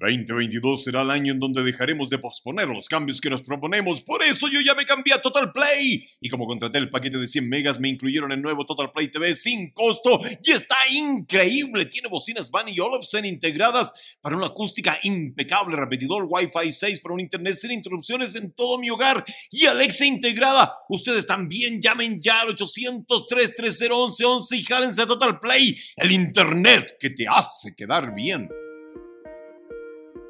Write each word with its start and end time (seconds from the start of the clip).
2022 0.00 0.82
será 0.82 1.02
el 1.02 1.10
año 1.10 1.32
en 1.32 1.40
donde 1.40 1.62
dejaremos 1.62 2.08
de 2.08 2.18
posponer 2.18 2.68
los 2.68 2.88
cambios 2.88 3.20
que 3.20 3.28
nos 3.28 3.42
proponemos. 3.42 4.00
Por 4.00 4.22
eso 4.22 4.48
yo 4.48 4.60
ya 4.60 4.74
me 4.74 4.86
cambié 4.86 5.12
a 5.12 5.20
Total 5.20 5.52
Play. 5.52 6.02
Y 6.20 6.28
como 6.30 6.46
contraté 6.46 6.78
el 6.78 6.88
paquete 6.88 7.18
de 7.18 7.28
100 7.28 7.48
megas, 7.48 7.78
me 7.78 7.88
incluyeron 7.88 8.32
el 8.32 8.40
nuevo 8.40 8.64
Total 8.64 8.90
Play 8.92 9.08
TV 9.08 9.34
sin 9.34 9.72
costo. 9.72 10.20
Y 10.42 10.52
está 10.52 10.76
increíble. 10.90 11.84
Tiene 11.86 12.08
bocinas 12.08 12.50
Van 12.50 12.68
y 12.68 12.80
Olufsen 12.80 13.26
integradas 13.26 13.92
para 14.22 14.36
una 14.36 14.46
acústica 14.46 14.98
impecable, 15.02 15.76
repetidor 15.76 16.26
Wi-Fi 16.28 16.72
6 16.72 17.00
para 17.00 17.14
un 17.14 17.20
internet 17.20 17.54
sin 17.54 17.72
interrupciones 17.72 18.34
en 18.34 18.52
todo 18.52 18.78
mi 18.78 18.88
hogar. 18.88 19.24
Y 19.50 19.66
Alexa 19.66 20.06
integrada. 20.06 20.72
Ustedes 20.88 21.26
también 21.26 21.80
llamen 21.80 22.20
ya 22.20 22.40
al 22.40 22.48
800 22.50 23.26
330 23.26 23.70
1111 23.90 24.56
y 24.56 24.64
jálense 24.64 25.02
a 25.02 25.06
Total 25.06 25.38
Play. 25.38 25.76
El 25.96 26.12
internet 26.12 26.96
que 26.98 27.10
te 27.10 27.26
hace 27.28 27.74
quedar 27.74 28.14
bien. 28.14 28.48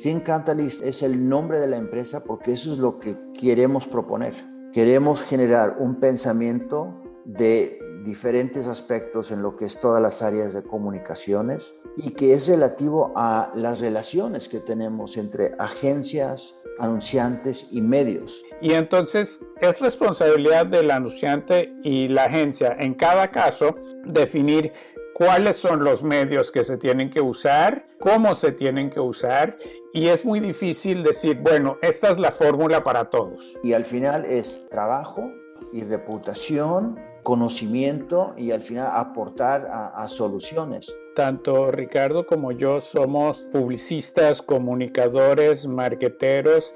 Think 0.02 0.24
Catalyst 0.24 0.80
es 0.82 1.02
el 1.02 1.28
nombre 1.28 1.60
de 1.60 1.66
la 1.66 1.76
empresa 1.76 2.24
porque 2.24 2.52
eso 2.52 2.72
es 2.72 2.78
lo 2.78 2.98
que 2.98 3.18
queremos 3.38 3.86
proponer. 3.86 4.32
Queremos 4.72 5.22
generar 5.22 5.76
un 5.78 5.96
pensamiento 5.96 7.02
de 7.26 7.78
diferentes 8.02 8.66
aspectos 8.66 9.30
en 9.30 9.42
lo 9.42 9.56
que 9.56 9.66
es 9.66 9.78
todas 9.78 10.00
las 10.00 10.22
áreas 10.22 10.54
de 10.54 10.62
comunicaciones 10.62 11.74
y 11.96 12.10
que 12.12 12.32
es 12.32 12.48
relativo 12.48 13.12
a 13.14 13.52
las 13.54 13.80
relaciones 13.80 14.48
que 14.48 14.60
tenemos 14.60 15.18
entre 15.18 15.54
agencias, 15.58 16.54
anunciantes 16.78 17.66
y 17.70 17.82
medios. 17.82 18.42
Y 18.62 18.72
entonces 18.72 19.44
es 19.60 19.80
responsabilidad 19.80 20.64
del 20.64 20.92
anunciante 20.92 21.74
y 21.82 22.08
la 22.08 22.24
agencia 22.24 22.74
en 22.78 22.94
cada 22.94 23.30
caso 23.30 23.76
definir 24.06 24.72
cuáles 25.12 25.56
son 25.56 25.84
los 25.84 26.02
medios 26.02 26.50
que 26.50 26.64
se 26.64 26.78
tienen 26.78 27.10
que 27.10 27.20
usar, 27.20 27.86
cómo 27.98 28.34
se 28.34 28.52
tienen 28.52 28.88
que 28.88 29.00
usar 29.00 29.58
y 29.92 30.08
es 30.08 30.24
muy 30.24 30.40
difícil 30.40 31.02
decir, 31.02 31.38
bueno, 31.38 31.78
esta 31.82 32.10
es 32.10 32.18
la 32.18 32.30
fórmula 32.30 32.84
para 32.84 33.10
todos. 33.10 33.56
Y 33.62 33.72
al 33.72 33.84
final 33.84 34.24
es 34.24 34.66
trabajo 34.70 35.32
y 35.72 35.82
reputación, 35.82 36.98
conocimiento 37.22 38.32
y 38.36 38.52
al 38.52 38.62
final 38.62 38.88
aportar 38.92 39.68
a, 39.70 40.06
soluciones. 40.08 40.96
Tanto 41.16 41.70
Ricardo 41.70 42.26
como 42.26 42.52
yo 42.52 42.80
somos 42.80 43.48
publicistas, 43.52 44.40
comunicadores, 44.40 45.66
marqueteros 45.66 46.72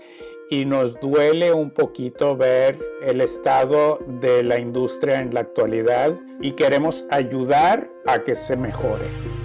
y 0.51 0.65
nos 0.67 0.98
duele 1.01 1.53
un 1.53 1.70
poquito 1.70 2.37
ver 2.37 2.79
el 3.03 3.20
estado 3.20 4.01
de 4.20 4.42
la 4.42 4.59
industria 4.59 5.20
en 5.20 5.33
la 5.33 5.41
actualidad 5.41 6.19
y 6.41 6.53
queremos 6.53 7.05
ayudar 7.11 7.89
a 8.07 8.19
que 8.19 8.35
se 8.35 8.57
mejore. 8.57 9.44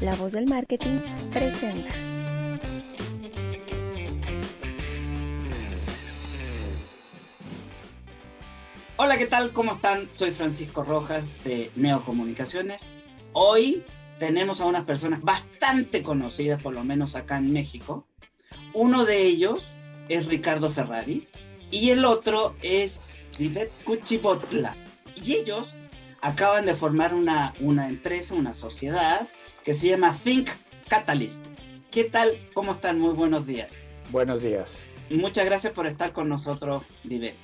La 0.00 0.14
voz 0.16 0.32
del 0.32 0.46
marketing, 0.46 0.98
presenta. 1.32 1.90
Hola, 8.96 9.16
¿qué 9.16 9.26
tal? 9.26 9.52
¿Cómo 9.52 9.72
están? 9.72 10.08
Soy 10.12 10.32
Francisco 10.32 10.82
Rojas 10.82 11.28
de 11.44 11.70
Neo 11.76 12.04
Comunicaciones. 12.04 12.86
Hoy 13.32 13.84
tenemos 14.18 14.60
a 14.60 14.64
unas 14.64 14.84
personas 14.84 15.22
bastante 15.22 16.02
conocidas, 16.02 16.62
por 16.62 16.74
lo 16.74 16.82
menos 16.82 17.14
acá 17.14 17.38
en 17.38 17.52
México. 17.52 18.06
Uno 18.74 19.04
de 19.04 19.22
ellos 19.22 19.72
es 20.08 20.26
Ricardo 20.26 20.68
Ferraris 20.70 21.32
y 21.70 21.90
el 21.90 22.04
otro 22.04 22.56
es 22.62 23.00
Rivet 23.38 23.70
Cuchibotla. 23.84 24.74
Y 25.22 25.34
ellos 25.34 25.74
acaban 26.20 26.66
de 26.66 26.74
formar 26.74 27.14
una, 27.14 27.54
una 27.60 27.88
empresa, 27.88 28.34
una 28.34 28.52
sociedad 28.52 29.28
que 29.68 29.74
se 29.74 29.88
llama 29.88 30.18
Think 30.24 30.48
Catalyst. 30.88 31.44
¿Qué 31.90 32.04
tal? 32.04 32.38
¿Cómo 32.54 32.72
están? 32.72 32.98
Muy 32.98 33.12
buenos 33.12 33.46
días. 33.46 33.74
Buenos 34.10 34.40
días. 34.40 34.78
Muchas 35.10 35.44
gracias 35.44 35.74
por 35.74 35.86
estar 35.86 36.14
con 36.14 36.26
nosotros, 36.26 36.84
Vive. 37.04 37.34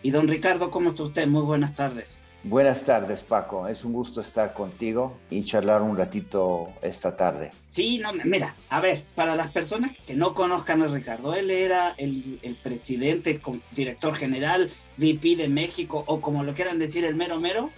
Y 0.00 0.12
don 0.12 0.28
Ricardo, 0.28 0.70
¿cómo 0.70 0.90
está 0.90 1.02
usted? 1.02 1.26
Muy 1.26 1.42
buenas 1.42 1.74
tardes. 1.74 2.18
Buenas 2.44 2.84
tardes, 2.84 3.24
Paco. 3.24 3.66
Es 3.66 3.84
un 3.84 3.94
gusto 3.94 4.20
estar 4.20 4.54
contigo 4.54 5.18
y 5.28 5.42
charlar 5.42 5.82
un 5.82 5.96
ratito 5.96 6.68
esta 6.82 7.16
tarde. 7.16 7.50
Sí, 7.68 7.98
no, 7.98 8.12
mira, 8.12 8.54
a 8.68 8.80
ver, 8.80 9.02
para 9.16 9.34
las 9.34 9.50
personas 9.50 9.90
que 10.06 10.14
no 10.14 10.34
conozcan 10.34 10.82
a 10.82 10.86
Ricardo, 10.86 11.34
él 11.34 11.50
era 11.50 11.96
el, 11.98 12.38
el 12.42 12.54
presidente, 12.54 13.40
director 13.72 14.14
general, 14.14 14.70
VP 14.98 15.34
de 15.34 15.48
México, 15.48 16.04
o 16.06 16.20
como 16.20 16.44
lo 16.44 16.54
quieran 16.54 16.78
decir, 16.78 17.04
el 17.04 17.16
mero 17.16 17.40
mero, 17.40 17.70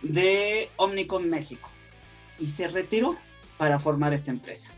de 0.00 0.70
Omnicom 0.78 1.24
México 1.24 1.68
y 2.38 2.46
se 2.46 2.66
retiró 2.66 3.16
para 3.62 3.78
formar 3.78 4.12
esta 4.12 4.32
empresa. 4.32 4.70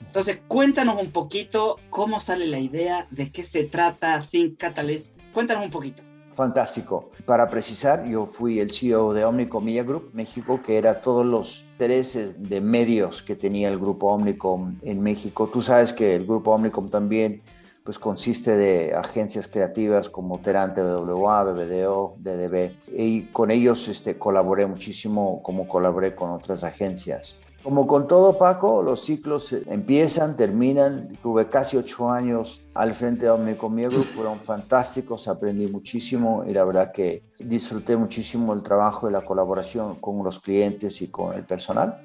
Entonces, 0.00 0.38
cuéntanos 0.48 0.98
un 0.98 1.10
poquito 1.10 1.76
cómo 1.90 2.20
sale 2.20 2.46
la 2.46 2.58
idea, 2.58 3.06
de 3.10 3.30
qué 3.30 3.44
se 3.44 3.64
trata 3.64 4.26
Think 4.30 4.56
Catalyst. 4.56 5.14
Cuéntanos 5.34 5.62
un 5.62 5.70
poquito. 5.70 6.02
Fantástico. 6.32 7.10
Para 7.26 7.50
precisar, 7.50 8.06
yo 8.08 8.24
fui 8.24 8.58
el 8.58 8.70
CEO 8.70 9.12
de 9.12 9.26
Omnicom 9.26 9.62
Media 9.62 9.84
Group 9.84 10.12
México, 10.14 10.62
que 10.62 10.78
era 10.78 11.02
todos 11.02 11.26
los 11.26 11.66
intereses 11.72 12.48
de 12.48 12.62
medios 12.62 13.22
que 13.22 13.36
tenía 13.36 13.68
el 13.68 13.78
grupo 13.78 14.06
Omnicom 14.06 14.78
en 14.80 15.02
México. 15.02 15.50
Tú 15.52 15.60
sabes 15.60 15.92
que 15.92 16.16
el 16.16 16.24
grupo 16.24 16.52
Omnicom 16.52 16.88
también 16.88 17.42
pues 17.84 17.98
consiste 17.98 18.56
de 18.56 18.94
agencias 18.94 19.48
creativas 19.48 20.08
como 20.08 20.40
Terante, 20.40 20.80
WWA, 20.80 21.44
BBDO, 21.44 22.16
DDB, 22.16 22.72
y 22.96 23.24
con 23.32 23.50
ellos 23.50 23.86
este, 23.88 24.16
colaboré 24.16 24.66
muchísimo 24.66 25.42
como 25.42 25.68
colaboré 25.68 26.14
con 26.14 26.30
otras 26.30 26.64
agencias. 26.64 27.36
Como 27.62 27.86
con 27.86 28.08
todo, 28.08 28.38
Paco, 28.38 28.82
los 28.82 29.04
ciclos 29.04 29.52
empiezan, 29.52 30.36
terminan. 30.36 31.18
Tuve 31.22 31.48
casi 31.48 31.76
ocho 31.76 32.10
años 32.10 32.62
al 32.72 32.94
frente 32.94 33.26
de 33.26 33.30
Omnicomia 33.30 33.90
fueron 34.14 34.40
fantásticos, 34.40 35.28
aprendí 35.28 35.66
muchísimo 35.66 36.44
y 36.46 36.54
la 36.54 36.64
verdad 36.64 36.90
que 36.90 37.22
disfruté 37.38 37.96
muchísimo 37.96 38.54
el 38.54 38.62
trabajo 38.62 39.08
y 39.08 39.12
la 39.12 39.24
colaboración 39.24 39.96
con 39.96 40.24
los 40.24 40.40
clientes 40.40 41.02
y 41.02 41.08
con 41.08 41.34
el 41.34 41.44
personal 41.44 42.00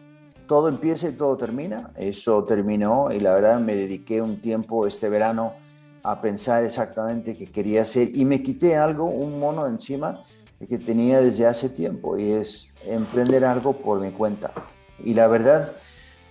todo 0.47 0.69
empieza 0.69 1.09
y 1.09 1.13
todo 1.13 1.37
termina. 1.37 1.91
Eso 1.95 2.43
terminó 2.43 3.11
y 3.11 3.19
la 3.19 3.33
verdad 3.33 3.59
me 3.59 3.75
dediqué 3.75 4.21
un 4.21 4.41
tiempo 4.41 4.87
este 4.87 5.09
verano 5.09 5.53
a 6.03 6.21
pensar 6.21 6.63
exactamente 6.63 7.35
qué 7.35 7.47
quería 7.47 7.81
hacer 7.81 8.09
y 8.13 8.25
me 8.25 8.43
quité 8.43 8.75
algo, 8.75 9.05
un 9.05 9.39
mono 9.39 9.67
encima 9.67 10.23
que 10.67 10.77
tenía 10.77 11.19
desde 11.19 11.45
hace 11.45 11.69
tiempo 11.69 12.17
y 12.17 12.31
es 12.31 12.69
emprender 12.85 13.43
algo 13.43 13.73
por 13.73 13.99
mi 13.99 14.11
cuenta. 14.11 14.51
Y 15.03 15.13
la 15.13 15.27
verdad, 15.27 15.73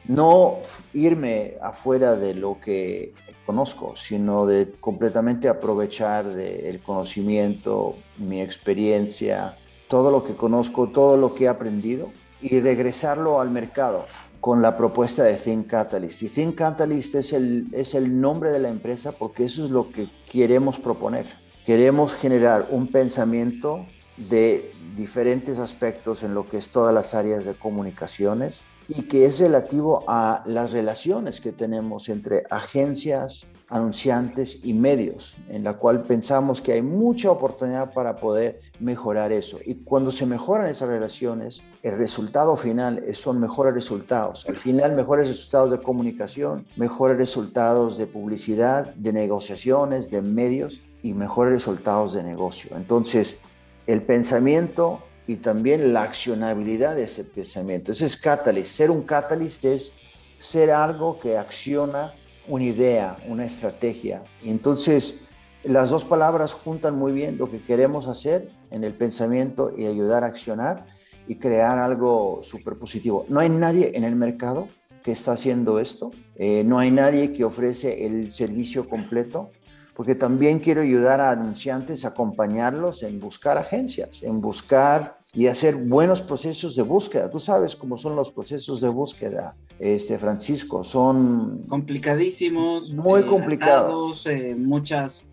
no 0.07 0.59
irme 0.93 1.55
afuera 1.63 2.17
de 2.17 2.35
lo 2.35 2.61
que 2.61 3.13
conozco, 3.47 3.95
sino 3.97 4.47
de 4.47 4.73
completamente 4.81 5.49
aprovechar 5.49 6.27
el 6.27 6.81
conocimiento, 6.81 7.97
mi 8.19 8.41
experiencia, 8.41 9.57
todo 9.89 10.11
lo 10.11 10.25
que 10.25 10.35
conozco, 10.35 10.89
todo 10.89 11.17
lo 11.17 11.35
que 11.35 11.45
he 11.45 11.49
aprendido 11.49 12.11
y 12.41 12.61
regresarlo 12.61 13.41
al 13.41 13.51
mercado 13.51 14.07
con 14.41 14.61
la 14.61 14.77
propuesta 14.77 15.23
de 15.25 15.37
Think 15.37 15.69
Catalyst. 15.69 16.23
Y 16.23 16.29
Think 16.29 16.57
Catalyst 16.57 17.15
es 17.15 17.33
el, 17.33 17.69
es 17.73 17.95
el 17.95 18.21
nombre 18.21 18.53
de 18.53 18.59
la 18.59 18.69
empresa 18.69 19.13
porque 19.13 19.45
eso 19.45 19.65
es 19.65 19.71
lo 19.71 19.91
que 19.91 20.09
queremos 20.31 20.79
proponer. 20.79 21.25
Queremos 21.65 22.15
generar 22.15 22.69
un 22.71 22.89
pensamiento 22.89 23.87
de 24.17 24.73
diferentes 24.97 25.59
aspectos 25.59 26.23
en 26.23 26.35
lo 26.35 26.49
que 26.49 26.57
es 26.57 26.71
todas 26.71 26.95
las 26.95 27.15
áreas 27.15 27.45
de 27.45 27.55
comunicaciones 27.55 28.65
y 28.89 29.03
que 29.03 29.25
es 29.25 29.39
relativo 29.39 30.05
a 30.07 30.43
las 30.47 30.73
relaciones 30.73 31.41
que 31.41 31.53
tenemos 31.53 32.09
entre 32.09 32.45
agencias, 32.51 33.47
anunciantes 33.69 34.61
y 34.63 34.75
medios, 34.75 35.37
en 35.49 35.65
la 35.65 35.79
cual 35.79 36.03
pensamos 36.03 36.61
que 36.61 36.75
hay 36.75 36.83
mucha 36.83 37.31
oportunidad 37.31 37.95
para 37.95 38.17
poder 38.17 38.61
mejorar 38.79 39.33
eso. 39.33 39.59
Y 39.65 39.77
cuando 39.77 40.11
se 40.11 40.27
mejoran 40.27 40.69
esas 40.69 40.91
relaciones, 40.91 41.63
el 41.83 41.97
resultado 41.97 42.57
final 42.57 43.03
son 43.15 43.41
mejores 43.41 43.73
resultados. 43.73 44.45
Al 44.47 44.59
final, 44.59 44.95
mejores 44.95 45.29
resultados 45.29 45.71
de 45.71 45.81
comunicación, 45.81 46.67
mejores 46.77 47.17
resultados 47.17 47.97
de 47.97 48.07
publicidad, 48.07 48.95
de 48.95 49.13
negociaciones, 49.13 50.11
de 50.11 50.23
medios. 50.23 50.83
y 51.05 51.13
mejores 51.13 51.53
resultados 51.53 52.15
de 52.15 52.23
negocio. 52.23 52.75
Entonces, 52.79 53.37
el 53.87 54.03
pensamiento 54.03 55.03
y 55.27 55.37
también 55.37 55.93
la 55.93 56.03
accionabilidad 56.03 56.95
de 56.95 57.05
ese 57.05 57.25
pensamiento. 57.25 57.93
Ese 57.93 58.07
es 58.07 58.17
catalyst. 58.17 58.71
Ser 58.71 58.91
un 58.91 59.03
catalyst 59.03 59.65
es 59.65 59.93
ser 60.39 60.71
algo 60.71 61.19
que 61.19 61.39
acciona 61.39 62.15
una 62.47 62.65
idea, 62.65 63.17
una 63.29 63.47
estrategia. 63.47 64.23
Y 64.43 64.51
entonces, 64.51 65.21
las 65.63 65.89
dos 65.89 66.05
palabras 66.05 66.53
juntan 66.53 66.97
muy 66.97 67.13
bien 67.13 67.39
lo 67.39 67.51
que 67.51 67.63
queremos 67.63 68.07
hacer 68.07 68.51
en 68.71 68.85
el 68.85 68.95
pensamiento 68.95 69.73
y 69.77 69.87
ayudar 69.87 70.25
a 70.25 70.27
accionar 70.27 70.87
y 71.27 71.37
crear 71.37 71.79
algo 71.79 72.41
súper 72.43 72.77
positivo. 72.77 73.25
No 73.29 73.41
hay 73.41 73.49
nadie 73.49 73.93
en 73.95 74.05
el 74.05 74.15
mercado 74.15 74.69
que 75.03 75.13
está 75.13 75.33
haciendo 75.33 75.81
esto. 75.81 76.11
Eh, 76.37 76.65
no 76.65 76.79
hay 76.79 76.91
nadie 76.91 77.33
que 77.33 77.45
ofrece 77.45 78.05
el 78.05 78.31
servicio 78.31 78.89
completo 78.89 79.51
porque 79.95 80.15
también 80.15 80.59
quiero 80.59 80.83
ayudar 80.83 81.21
a 81.21 81.31
anunciantes 81.31 82.05
a 82.05 82.09
acompañarlos 82.09 83.03
en 83.03 83.21
buscar 83.21 83.59
agencias, 83.59 84.23
en 84.23 84.41
buscar 84.41 85.19
y 85.33 85.47
hacer 85.47 85.77
buenos 85.77 86.23
procesos 86.23 86.77
de 86.77 86.83
búsqueda. 86.83 87.31
Tú 87.31 87.41
sabes 87.41 87.77
cómo 87.77 87.97
son 87.97 88.17
los 88.17 88.31
procesos 88.31 88.81
de 88.81 88.89
búsqueda, 88.89 89.57
este 89.79 90.19
Francisco, 90.19 90.85
son 90.85 91.63
complicadísimos, 91.69 92.93
muy 92.93 93.23
eh, 93.23 93.27
complicados, 93.27 94.27
eh, 94.27 94.55
muchas 94.57 95.25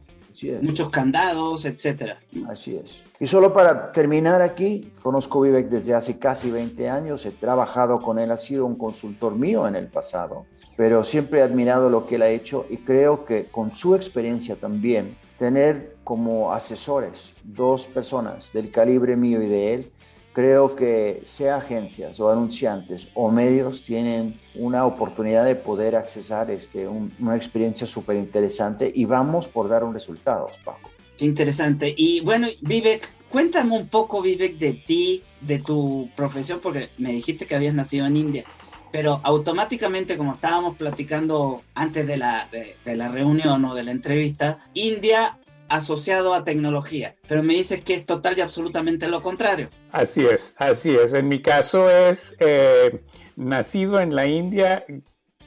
muchos 0.61 0.89
candados, 0.89 1.65
etcétera. 1.65 2.19
Así 2.47 2.75
es. 2.75 3.03
Y 3.19 3.27
solo 3.27 3.53
para 3.53 3.91
terminar 3.91 4.41
aquí, 4.41 4.91
conozco 5.03 5.41
Vivek 5.41 5.69
desde 5.69 5.93
hace 5.93 6.17
casi 6.17 6.49
20 6.49 6.89
años, 6.89 7.25
he 7.25 7.31
trabajado 7.31 8.01
con 8.01 8.17
él, 8.17 8.31
ha 8.31 8.37
sido 8.37 8.65
un 8.65 8.75
consultor 8.75 9.35
mío 9.35 9.67
en 9.67 9.75
el 9.75 9.87
pasado 9.87 10.45
pero 10.75 11.03
siempre 11.03 11.39
he 11.39 11.43
admirado 11.43 11.89
lo 11.89 12.07
que 12.07 12.15
él 12.15 12.21
ha 12.21 12.29
hecho 12.29 12.65
y 12.69 12.77
creo 12.77 13.25
que 13.25 13.45
con 13.45 13.73
su 13.73 13.95
experiencia 13.95 14.55
también, 14.55 15.15
tener 15.37 15.95
como 16.03 16.53
asesores 16.53 17.33
dos 17.43 17.87
personas 17.87 18.51
del 18.53 18.71
calibre 18.71 19.15
mío 19.15 19.41
y 19.41 19.47
de 19.47 19.73
él, 19.73 19.91
creo 20.33 20.75
que 20.75 21.21
sea 21.23 21.57
agencias 21.57 22.19
o 22.19 22.29
anunciantes 22.29 23.09
o 23.13 23.29
medios 23.29 23.83
tienen 23.83 24.39
una 24.55 24.85
oportunidad 24.85 25.45
de 25.45 25.55
poder 25.55 25.95
accesar 25.95 26.49
este, 26.51 26.87
una 26.87 27.35
experiencia 27.35 27.85
súper 27.85 28.17
interesante 28.17 28.91
y 28.93 29.05
vamos 29.05 29.47
por 29.47 29.67
dar 29.67 29.83
un 29.83 29.93
resultado, 29.93 30.49
Paco. 30.63 30.89
Qué 31.17 31.25
interesante. 31.25 31.93
Y 31.95 32.21
bueno, 32.21 32.47
Vivek, 32.61 33.11
cuéntame 33.29 33.77
un 33.77 33.87
poco, 33.87 34.21
Vivek, 34.21 34.57
de 34.57 34.73
ti, 34.73 35.23
de 35.41 35.59
tu 35.59 36.09
profesión, 36.15 36.59
porque 36.61 36.89
me 36.97 37.11
dijiste 37.11 37.45
que 37.45 37.55
habías 37.55 37.75
nacido 37.75 38.05
en 38.05 38.17
India 38.17 38.45
pero 38.91 39.21
automáticamente, 39.23 40.17
como 40.17 40.33
estábamos 40.33 40.77
platicando 40.77 41.61
antes 41.73 42.05
de 42.05 42.17
la, 42.17 42.47
de, 42.51 42.95
la 42.95 43.09
reunión 43.09 43.63
o 43.65 43.73
de 43.73 43.83
la 43.83 43.91
entrevista, 43.91 44.59
India 44.73 45.37
asociado 45.69 46.33
a 46.33 46.43
tecnología, 46.43 47.15
pero 47.27 47.43
me 47.43 47.53
dices 47.53 47.81
que 47.81 47.93
es 47.93 48.05
total 48.05 48.37
y 48.37 48.41
absolutamente 48.41 49.07
lo 49.07 49.21
contrario. 49.21 49.69
Así 49.93 50.25
es, 50.25 50.53
así 50.57 50.89
es. 50.91 51.13
En 51.13 51.29
mi 51.29 51.41
caso 51.41 51.89
es 51.89 52.35
eh, 52.39 53.01
nacido 53.37 54.01
en 54.01 54.13
la 54.13 54.25
India, 54.25 54.85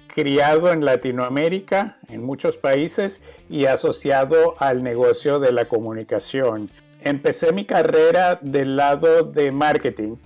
criado 0.06 0.72
en 0.72 0.82
Latinoamérica, 0.84 1.98
en 2.08 2.24
muchos 2.24 2.56
países, 2.56 3.20
y 3.50 3.66
asociado 3.66 4.54
al 4.58 4.82
negocio 4.82 5.40
de 5.40 5.52
la 5.52 5.66
comunicación. 5.66 6.70
Empecé 7.02 7.52
mi 7.52 7.66
carrera 7.66 8.38
del 8.40 8.76
lado 8.76 9.24
de 9.24 9.52
marketing 9.52 10.16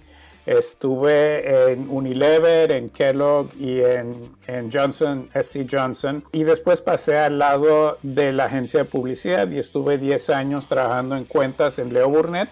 Estuve 0.48 1.72
en 1.72 1.90
Unilever, 1.90 2.72
en 2.72 2.88
Kellogg 2.88 3.50
y 3.60 3.82
en, 3.82 4.72
Johnson, 4.72 5.28
SC 5.34 5.66
Johnson. 5.70 6.24
Y 6.32 6.44
después 6.44 6.80
pasé 6.80 7.18
al 7.18 7.38
lado 7.38 7.98
de 8.02 8.32
la 8.32 8.46
agencia 8.46 8.80
de 8.80 8.84
publicidad 8.86 9.50
y 9.50 9.58
estuve 9.58 9.98
10 9.98 10.30
años 10.30 10.66
trabajando 10.66 11.18
en 11.18 11.26
cuentas 11.26 11.78
en 11.78 11.92
Leo 11.92 12.08
Burnett 12.08 12.48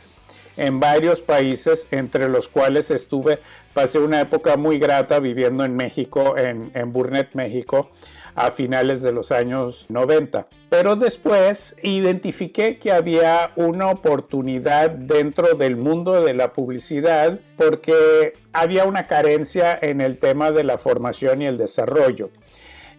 en 0.59 0.79
varios 0.79 1.23
países, 1.23 1.89
entre 1.91 2.29
los 2.29 2.49
cuales 2.49 2.91
estuve, 2.91 3.39
pasé 3.73 3.99
una 3.99 4.21
época 4.21 4.59
muy 4.59 4.79
grata 4.79 5.19
viviendo 5.19 5.65
en 5.65 5.75
México, 5.75 6.37
en, 6.37 6.71
en 6.75 6.93
Burnett, 6.93 7.35
México 7.35 7.91
a 8.37 8.51
finales 8.51 9.03
de 9.03 9.13
los 9.13 9.33
años 9.33 9.87
90. 9.89 10.47
Pero 10.69 10.95
después 10.95 11.75
identifiqué 11.83 12.79
que 12.79 12.93
había 12.93 13.51
una 13.57 13.89
oportunidad 13.89 14.91
dentro 14.91 15.55
del 15.55 15.77
mundo 15.77 16.23
de 16.23 16.35
la 16.35 16.53
publicidad 16.53 17.41
porque 17.57 18.35
había 18.53 18.85
una 18.85 19.07
carencia 19.07 19.77
en 19.81 20.01
el 20.01 20.19
tema 20.19 20.53
de 20.53 20.65
la 20.65 20.79
formación 20.79 21.43
y 21.43 21.47
el 21.47 21.57
desarrollo. 21.57 22.31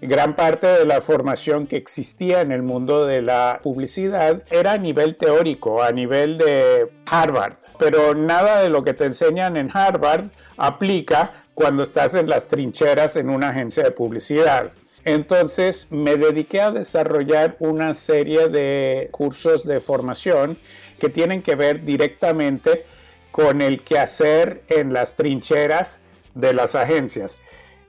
Gran 0.01 0.36
parte 0.36 0.68
de 0.68 0.86
la 0.86 1.01
formación 1.01 1.66
que 1.66 1.78
existía 1.78 2.42
en 2.42 2.51
el 2.51 2.62
mundo 2.62 3.06
de 3.06 3.22
la 3.22 3.60
publicidad 3.63 4.44
era 4.51 4.74
a 4.74 4.78
nivel 4.78 5.16
teórico, 5.16 5.81
a 5.81 5.92
nivel 5.92 6.38
de 6.38 6.92
Harvard, 7.07 7.56
pero 7.80 8.13
nada 8.13 8.62
de 8.62 8.69
lo 8.69 8.84
que 8.84 8.94
te 8.94 9.06
enseñan 9.06 9.57
en 9.57 9.72
Harvard 9.74 10.25
aplica 10.57 11.45
cuando 11.56 11.81
estás 11.81 12.13
en 12.13 12.30
las 12.30 12.48
trincheras 12.48 13.16
en 13.16 13.31
una 13.31 13.50
agencia 13.50 13.84
de 13.84 13.92
publicidad. 13.92 14.72
Entonces 15.07 15.88
me 15.89 16.18
dediqué 16.18 16.59
a 16.59 16.69
desarrollar 16.69 17.56
una 17.59 17.94
serie 17.94 18.50
de 18.50 19.07
cursos 19.12 19.65
de 19.65 19.80
formación 19.80 20.57
que 21.00 21.07
tienen 21.07 21.42
que 21.42 21.56
ver 21.56 21.86
directamente 21.86 22.86
con 23.31 23.62
el 23.62 23.86
quehacer 23.86 24.63
en 24.68 24.92
las 24.92 25.15
trincheras 25.15 26.01
de 26.36 26.54
las 26.54 26.75
agencias. 26.75 27.39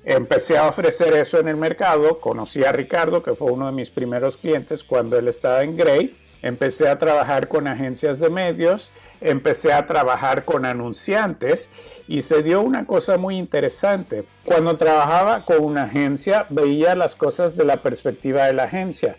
Empecé 0.04 0.58
a 0.58 0.68
ofrecer 0.68 1.12
eso 1.14 1.40
en 1.40 1.48
el 1.48 1.56
mercado, 1.56 2.20
conocí 2.20 2.62
a 2.62 2.70
Ricardo, 2.70 3.20
que 3.24 3.34
fue 3.34 3.50
uno 3.50 3.66
de 3.66 3.72
mis 3.72 3.90
primeros 3.90 4.36
clientes 4.36 4.84
cuando 4.84 5.18
él 5.18 5.26
estaba 5.26 5.64
en 5.64 5.76
Grey, 5.76 6.16
empecé 6.42 6.88
a 6.88 7.00
trabajar 7.00 7.48
con 7.48 7.66
agencias 7.66 8.20
de 8.20 8.30
medios, 8.30 8.92
empecé 9.20 9.72
a 9.72 9.86
trabajar 9.86 10.44
con 10.44 10.64
anunciantes 10.64 11.70
y 12.06 12.22
se 12.22 12.42
dio 12.42 12.62
una 12.62 12.86
cosa 12.86 13.18
muy 13.18 13.36
interesante. 13.36 14.24
Cuando 14.44 14.76
trabajaba 14.76 15.44
con 15.44 15.64
una 15.64 15.84
agencia 15.84 16.46
veía 16.48 16.94
las 16.94 17.14
cosas 17.14 17.56
de 17.56 17.64
la 17.64 17.78
perspectiva 17.78 18.46
de 18.46 18.54
la 18.54 18.64
agencia. 18.64 19.16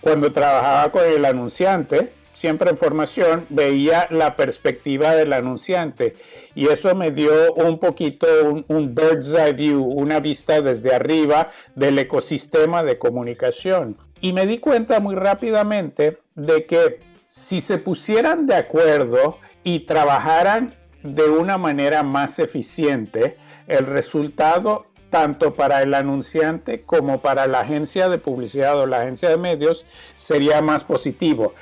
Cuando 0.00 0.32
trabajaba 0.32 0.90
con 0.90 1.06
el 1.06 1.24
anunciante, 1.24 2.12
siempre 2.32 2.70
en 2.70 2.76
formación, 2.76 3.46
veía 3.50 4.08
la 4.10 4.36
perspectiva 4.36 5.14
del 5.14 5.32
anunciante 5.32 6.14
y 6.54 6.66
eso 6.68 6.94
me 6.94 7.12
dio 7.12 7.54
un 7.54 7.78
poquito 7.78 8.26
un, 8.44 8.64
un, 8.68 8.94
bird's 8.94 9.32
eye 9.32 9.52
view, 9.52 9.82
una 9.84 10.18
vista 10.20 10.60
desde 10.60 10.94
arriba 10.94 11.52
del 11.76 11.98
ecosistema 11.98 12.82
de 12.82 12.98
comunicación. 12.98 13.96
Y 14.20 14.32
me 14.32 14.46
di 14.46 14.58
cuenta 14.58 15.00
muy 15.00 15.14
rápidamente 15.14 16.18
de 16.34 16.66
que 16.66 17.11
si 17.32 17.62
se 17.62 17.78
pusieran 17.78 18.44
de 18.44 18.56
acuerdo 18.56 19.38
y 19.64 19.80
trabajaran 19.86 20.74
de 21.02 21.30
una 21.30 21.56
manera 21.56 22.02
más 22.02 22.38
eficiente, 22.38 23.38
el 23.68 23.86
resultado 23.86 24.84
tanto 25.08 25.54
para 25.54 25.80
el 25.80 25.94
anunciante 25.94 26.82
como 26.82 27.22
para 27.22 27.46
la 27.46 27.60
agencia 27.60 28.10
de 28.10 28.18
publicidad 28.18 28.78
o 28.78 28.86
la 28.86 29.00
agencia 29.00 29.30
de 29.30 29.38
medios 29.38 29.86
sería 30.14 30.60
más 30.60 30.84
positivo. 30.84 31.54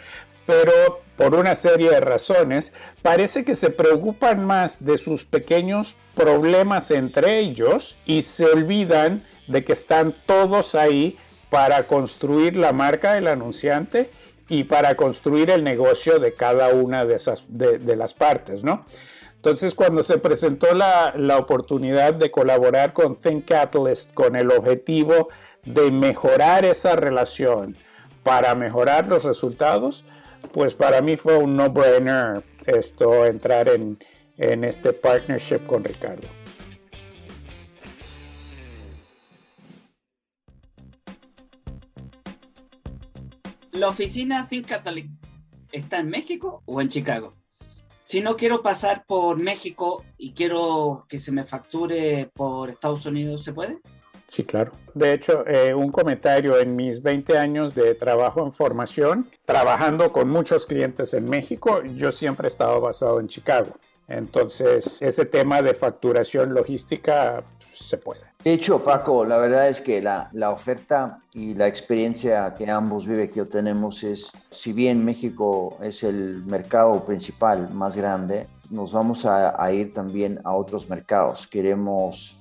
Pero 0.44 1.02
por 1.16 1.36
una 1.36 1.54
serie 1.54 1.90
de 1.90 2.00
razones, 2.00 2.72
parece 3.00 3.44
que 3.44 3.54
se 3.54 3.70
preocupan 3.70 4.44
más 4.44 4.84
de 4.84 4.98
sus 4.98 5.24
pequeños 5.24 5.94
problemas 6.16 6.90
entre 6.90 7.38
ellos 7.38 7.96
y 8.06 8.24
se 8.24 8.44
olvidan 8.44 9.24
de 9.46 9.62
que 9.62 9.74
están 9.74 10.16
todos 10.26 10.74
ahí 10.74 11.16
para 11.48 11.86
construir 11.86 12.56
la 12.56 12.72
marca 12.72 13.14
del 13.14 13.28
anunciante 13.28 14.10
y 14.50 14.64
para 14.64 14.96
construir 14.96 15.48
el 15.48 15.62
negocio 15.62 16.18
de 16.18 16.34
cada 16.34 16.70
una 16.70 17.06
de, 17.06 17.14
esas, 17.14 17.44
de, 17.48 17.96
las 17.96 18.12
partes, 18.12 18.64
¿no? 18.64 18.84
Entonces, 19.36 19.74
cuando 19.74 20.02
se 20.02 20.18
presentó 20.18 20.74
la, 20.74 21.14
la, 21.16 21.38
oportunidad 21.38 22.12
de 22.14 22.30
colaborar 22.30 22.92
con 22.92 23.16
Think 23.16 23.46
Catalyst 23.46 24.12
con 24.12 24.36
el 24.36 24.50
objetivo 24.50 25.28
de 25.64 25.92
mejorar 25.92 26.64
esa 26.64 26.96
relación 26.96 27.76
para 28.24 28.54
mejorar 28.56 29.06
los 29.06 29.24
resultados, 29.24 30.04
pues 30.52 30.74
para 30.74 31.00
mí 31.00 31.16
fue 31.16 31.38
un 31.38 31.56
no-brainer 31.56 32.42
esto 32.66 33.24
entrar 33.24 33.68
en, 33.68 33.98
en 34.36 34.64
este 34.64 34.92
partnership 34.92 35.64
con 35.66 35.84
Ricardo. 35.84 36.39
¿La 43.80 43.88
oficina 43.88 44.46
Think 44.46 44.66
Catholic 44.66 45.08
está 45.72 46.00
en 46.00 46.10
México 46.10 46.62
o 46.66 46.82
en 46.82 46.90
Chicago? 46.90 47.32
Si 48.02 48.20
no 48.20 48.36
quiero 48.36 48.60
pasar 48.60 49.06
por 49.06 49.38
México 49.38 50.04
y 50.18 50.32
quiero 50.32 51.06
que 51.08 51.18
se 51.18 51.32
me 51.32 51.44
facture 51.44 52.30
por 52.34 52.68
Estados 52.68 53.06
Unidos, 53.06 53.42
¿se 53.42 53.54
puede? 53.54 53.78
Sí, 54.26 54.44
claro. 54.44 54.72
De 54.92 55.14
hecho, 55.14 55.46
eh, 55.46 55.72
un 55.72 55.90
comentario 55.90 56.60
en 56.60 56.76
mis 56.76 57.02
20 57.02 57.38
años 57.38 57.74
de 57.74 57.94
trabajo 57.94 58.44
en 58.44 58.52
formación, 58.52 59.30
trabajando 59.46 60.12
con 60.12 60.28
muchos 60.28 60.66
clientes 60.66 61.14
en 61.14 61.24
México, 61.24 61.82
yo 61.82 62.12
siempre 62.12 62.48
he 62.48 62.50
estado 62.50 62.82
basado 62.82 63.18
en 63.18 63.28
Chicago. 63.28 63.78
Entonces, 64.08 65.00
ese 65.00 65.24
tema 65.24 65.62
de 65.62 65.72
facturación 65.72 66.52
logística 66.52 67.42
se 67.72 67.96
puede. 67.96 68.29
De 68.42 68.54
hecho, 68.54 68.80
Paco, 68.80 69.26
la 69.26 69.36
verdad 69.36 69.68
es 69.68 69.82
que 69.82 70.00
la, 70.00 70.30
la 70.32 70.50
oferta 70.50 71.20
y 71.34 71.54
la 71.54 71.66
experiencia 71.68 72.54
que 72.56 72.70
ambos 72.70 73.06
vive 73.06 73.28
que 73.28 73.44
tenemos 73.44 74.02
es, 74.02 74.32
si 74.48 74.72
bien 74.72 75.04
México 75.04 75.76
es 75.82 76.02
el 76.02 76.42
mercado 76.44 77.04
principal 77.04 77.70
más 77.70 77.96
grande, 77.98 78.46
nos 78.70 78.94
vamos 78.94 79.26
a, 79.26 79.72
ir 79.72 79.92
también 79.92 80.40
a 80.44 80.54
otros 80.54 80.88
mercados. 80.88 81.46
Queremos 81.46 82.38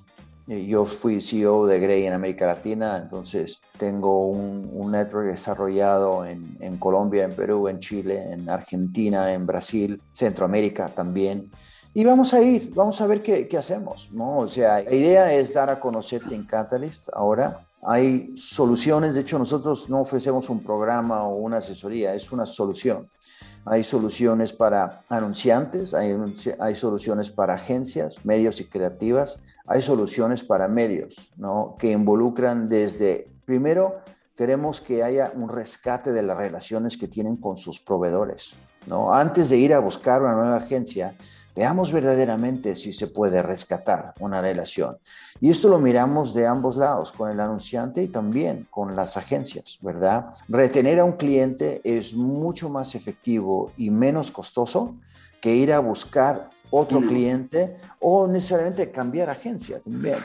eh, 0.48 0.64
yo 0.64 0.86
fui 0.86 1.20
CEO 1.20 1.66
de 1.66 1.78
Grey 1.78 2.06
en 2.06 2.14
América 2.14 2.46
Latina, 2.46 2.96
entonces 2.96 3.60
tengo 3.76 4.26
un, 4.26 4.70
un 4.72 4.92
network 4.92 5.26
desarrollado 5.26 6.24
en, 6.24 6.76
Colombia, 6.78 7.24
en 7.24 7.34
Perú, 7.34 7.68
en 7.68 7.78
Chile, 7.78 8.32
en 8.32 8.48
Argentina, 8.48 9.32
en 9.32 9.46
Brasil, 9.46 10.00
Centroamérica 10.12 10.88
también. 10.88 11.50
Y 11.92 12.04
vamos 12.04 12.32
a 12.34 12.40
ir, 12.40 12.72
vamos 12.72 13.00
a 13.00 13.06
ver 13.06 13.20
qué, 13.20 13.48
hacemos, 13.58 14.10
¿no? 14.12 14.38
O 14.38 14.48
sea, 14.48 14.80
la 14.80 14.94
idea 14.94 15.32
es 15.34 15.52
dar 15.52 15.70
a 15.70 15.80
conocer 15.80 16.22
Think 16.22 16.48
Catalyst 16.48 17.08
ahora. 17.12 17.66
Hay 17.82 18.32
soluciones, 18.36 19.14
de 19.14 19.22
hecho 19.22 19.38
nosotros 19.38 19.90
no 19.90 20.00
ofrecemos 20.00 20.48
un 20.50 20.62
programa 20.62 21.24
o 21.24 21.36
una 21.36 21.56
asesoría, 21.58 22.14
es 22.14 22.30
una 22.30 22.46
solución. 22.46 23.08
Hay 23.64 23.82
soluciones 23.82 24.52
para 24.52 25.02
anunciantes, 25.08 25.92
hay, 25.92 26.16
hay 26.60 26.76
soluciones 26.76 27.30
para 27.30 27.54
agencias, 27.54 28.24
medios 28.24 28.60
y 28.60 28.66
creativas, 28.66 29.40
hay 29.66 29.82
soluciones 29.82 30.44
para 30.44 30.68
medios, 30.68 31.32
¿no? 31.36 31.74
Que 31.78 31.90
involucran 31.90 32.68
desde, 32.68 33.28
primero, 33.44 33.96
queremos 34.36 34.80
que 34.80 35.02
haya 35.02 35.32
un 35.34 35.48
rescate 35.48 36.12
de 36.12 36.22
las 36.22 36.36
relaciones 36.36 36.96
que 36.96 37.08
tienen 37.08 37.36
con 37.36 37.56
sus 37.56 37.80
proveedores, 37.80 38.56
¿no? 38.86 39.12
Antes 39.12 39.50
de 39.50 39.58
ir 39.58 39.74
a 39.74 39.80
buscar 39.80 40.22
una 40.22 40.34
nueva 40.34 40.56
agencia, 40.56 41.16
veamos 41.54 41.92
verdaderamente 41.92 42.74
si 42.74 42.92
se 42.92 43.06
puede 43.06 43.42
rescatar 43.42 44.14
una 44.20 44.40
relación. 44.40 44.98
Y 45.40 45.50
esto 45.50 45.68
lo 45.68 45.78
miramos 45.78 46.34
de 46.34 46.46
ambos 46.46 46.76
lados, 46.76 47.12
con 47.12 47.30
el 47.30 47.40
anunciante 47.40 48.02
y 48.02 48.08
también 48.08 48.66
con 48.70 48.94
las 48.94 49.16
agencias, 49.16 49.78
¿verdad? 49.80 50.34
Retener 50.48 51.00
a 51.00 51.04
un 51.04 51.12
cliente 51.12 51.80
es 51.84 52.14
mucho 52.14 52.68
más 52.68 52.94
efectivo 52.94 53.72
y 53.76 53.90
menos 53.90 54.30
costoso 54.30 54.96
que 55.40 55.54
ir 55.54 55.72
a 55.72 55.78
buscar 55.78 56.50
otro 56.70 57.00
cliente 57.00 57.76
o 57.98 58.26
necesariamente 58.26 58.90
cambiar 58.90 59.30
agencia 59.30 59.80
también. 59.80 60.18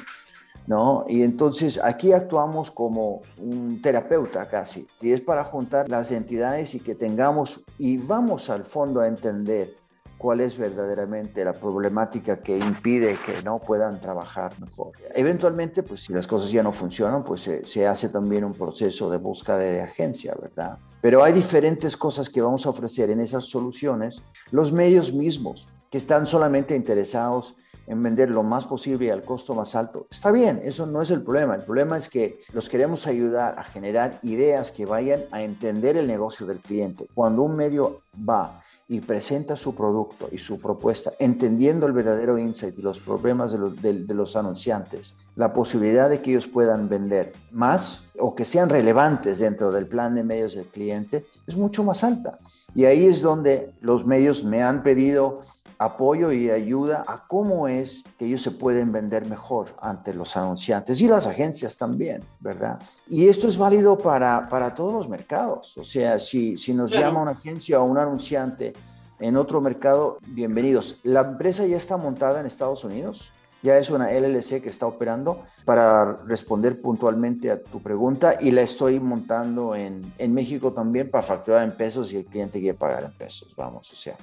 ¿No? 0.67 1.05
Y 1.07 1.21
entonces 1.21 1.79
aquí 1.83 2.11
actuamos 2.11 2.71
como 2.71 3.21
un 3.37 3.79
terapeuta 3.83 4.47
casi, 4.47 4.87
y 4.99 5.11
es 5.11 5.21
para 5.21 5.43
juntar 5.43 5.87
las 5.87 6.11
entidades 6.11 6.73
y 6.73 6.79
que 6.79 6.95
tengamos 6.95 7.63
y 7.77 7.97
vamos 7.97 8.49
al 8.49 8.65
fondo 8.65 8.99
a 8.99 9.07
entender 9.07 9.75
cuál 10.17 10.41
es 10.41 10.57
verdaderamente 10.57 11.43
la 11.43 11.53
problemática 11.53 12.41
que 12.41 12.57
impide 12.57 13.17
que 13.25 13.41
no 13.43 13.59
puedan 13.59 13.99
trabajar 14.01 14.59
mejor. 14.59 14.91
Eventualmente, 15.13 15.83
pues 15.83 16.01
si 16.01 16.13
las 16.13 16.27
cosas 16.27 16.51
ya 16.51 16.63
no 16.63 16.71
funcionan, 16.71 17.23
pues 17.23 17.41
se, 17.41 17.65
se 17.65 17.85
hace 17.85 18.09
también 18.09 18.43
un 18.43 18.53
proceso 18.53 19.09
de 19.09 19.17
búsqueda 19.17 19.57
de 19.57 19.81
agencia, 19.81 20.35
¿verdad? 20.41 20.77
Pero 21.01 21.23
hay 21.23 21.33
diferentes 21.33 21.95
cosas 21.95 22.29
que 22.29 22.41
vamos 22.41 22.65
a 22.65 22.69
ofrecer 22.69 23.09
en 23.09 23.19
esas 23.19 23.45
soluciones. 23.45 24.23
Los 24.51 24.71
medios 24.71 25.13
mismos, 25.13 25.67
que 25.91 25.97
están 25.99 26.25
solamente 26.25 26.75
interesados 26.75 27.55
en 27.87 28.01
vender 28.01 28.29
lo 28.29 28.43
más 28.43 28.65
posible 28.65 29.11
al 29.11 29.23
costo 29.23 29.55
más 29.55 29.75
alto. 29.75 30.07
Está 30.09 30.31
bien, 30.31 30.61
eso 30.63 30.85
no 30.85 31.01
es 31.01 31.11
el 31.11 31.21
problema. 31.21 31.55
El 31.55 31.63
problema 31.63 31.97
es 31.97 32.09
que 32.09 32.39
los 32.53 32.69
queremos 32.69 33.07
ayudar 33.07 33.57
a 33.59 33.63
generar 33.63 34.19
ideas 34.23 34.71
que 34.71 34.85
vayan 34.85 35.25
a 35.31 35.41
entender 35.41 35.97
el 35.97 36.07
negocio 36.07 36.45
del 36.45 36.59
cliente. 36.59 37.07
Cuando 37.13 37.43
un 37.43 37.55
medio 37.55 38.01
va 38.17 38.61
y 38.87 39.01
presenta 39.01 39.55
su 39.55 39.75
producto 39.75 40.29
y 40.31 40.37
su 40.37 40.59
propuesta, 40.59 41.13
entendiendo 41.19 41.85
el 41.85 41.93
verdadero 41.93 42.37
insight 42.37 42.77
y 42.77 42.81
los 42.81 42.99
problemas 42.99 43.51
de 43.51 43.57
los, 43.57 43.81
de, 43.81 44.05
de 44.05 44.13
los 44.13 44.35
anunciantes, 44.35 45.15
la 45.35 45.53
posibilidad 45.53 46.09
de 46.09 46.21
que 46.21 46.31
ellos 46.31 46.47
puedan 46.47 46.87
vender 46.87 47.33
más 47.51 48.05
o 48.17 48.35
que 48.35 48.45
sean 48.45 48.69
relevantes 48.69 49.39
dentro 49.39 49.71
del 49.71 49.87
plan 49.87 50.15
de 50.15 50.23
medios 50.23 50.55
del 50.55 50.67
cliente 50.67 51.25
es 51.47 51.55
mucho 51.55 51.83
más 51.83 52.03
alta. 52.03 52.39
Y 52.73 52.85
ahí 52.85 53.05
es 53.05 53.21
donde 53.21 53.73
los 53.81 54.05
medios 54.05 54.43
me 54.43 54.63
han 54.63 54.83
pedido 54.83 55.41
apoyo 55.77 56.31
y 56.31 56.49
ayuda 56.49 57.03
a 57.07 57.27
cómo 57.27 57.67
es 57.67 58.03
que 58.17 58.25
ellos 58.25 58.41
se 58.41 58.51
pueden 58.51 58.91
vender 58.91 59.25
mejor 59.25 59.75
ante 59.81 60.13
los 60.13 60.35
anunciantes 60.37 61.01
y 61.01 61.07
las 61.07 61.27
agencias 61.27 61.77
también, 61.77 62.23
¿verdad? 62.39 62.79
Y 63.07 63.27
esto 63.27 63.47
es 63.47 63.57
válido 63.57 63.97
para, 63.97 64.47
para 64.47 64.73
todos 64.73 64.93
los 64.93 65.09
mercados. 65.09 65.77
O 65.77 65.83
sea, 65.83 66.19
si, 66.19 66.57
si 66.57 66.73
nos 66.73 66.91
llama 66.91 67.21
una 67.21 67.31
agencia 67.31 67.81
o 67.81 67.83
un 67.83 67.97
anunciante 67.97 68.73
en 69.19 69.37
otro 69.37 69.61
mercado, 69.61 70.19
bienvenidos. 70.27 70.97
La 71.03 71.21
empresa 71.21 71.65
ya 71.65 71.77
está 71.77 71.97
montada 71.97 72.39
en 72.39 72.45
Estados 72.45 72.83
Unidos, 72.83 73.31
ya 73.63 73.77
es 73.77 73.89
una 73.89 74.11
LLC 74.11 74.61
que 74.61 74.69
está 74.69 74.85
operando 74.85 75.43
para 75.65 76.21
responder 76.25 76.81
puntualmente 76.81 77.49
a 77.49 77.61
tu 77.61 77.81
pregunta 77.81 78.37
y 78.39 78.51
la 78.51 78.61
estoy 78.61 78.99
montando 78.99 79.75
en, 79.75 80.13
en 80.17 80.33
México 80.33 80.71
también 80.71 81.09
para 81.09 81.23
facturar 81.23 81.63
en 81.63 81.75
pesos 81.75 82.13
y 82.13 82.17
el 82.17 82.25
cliente 82.25 82.59
quiere 82.59 82.77
pagar 82.77 83.05
en 83.05 83.17
pesos, 83.17 83.53
vamos, 83.55 83.91
o 83.91 83.95
sea. 83.95 84.15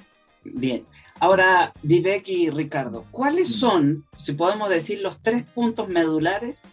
Bien, 0.45 0.85
ahora 1.19 1.73
Vivek 1.83 2.27
y 2.27 2.49
Ricardo, 2.49 3.05
¿cuáles 3.11 3.49
son, 3.55 4.05
si 4.17 4.33
podemos 4.33 4.69
decir, 4.69 4.99
los 4.99 5.21
tres 5.21 5.43
puntos 5.43 5.87
medulares 5.87 6.63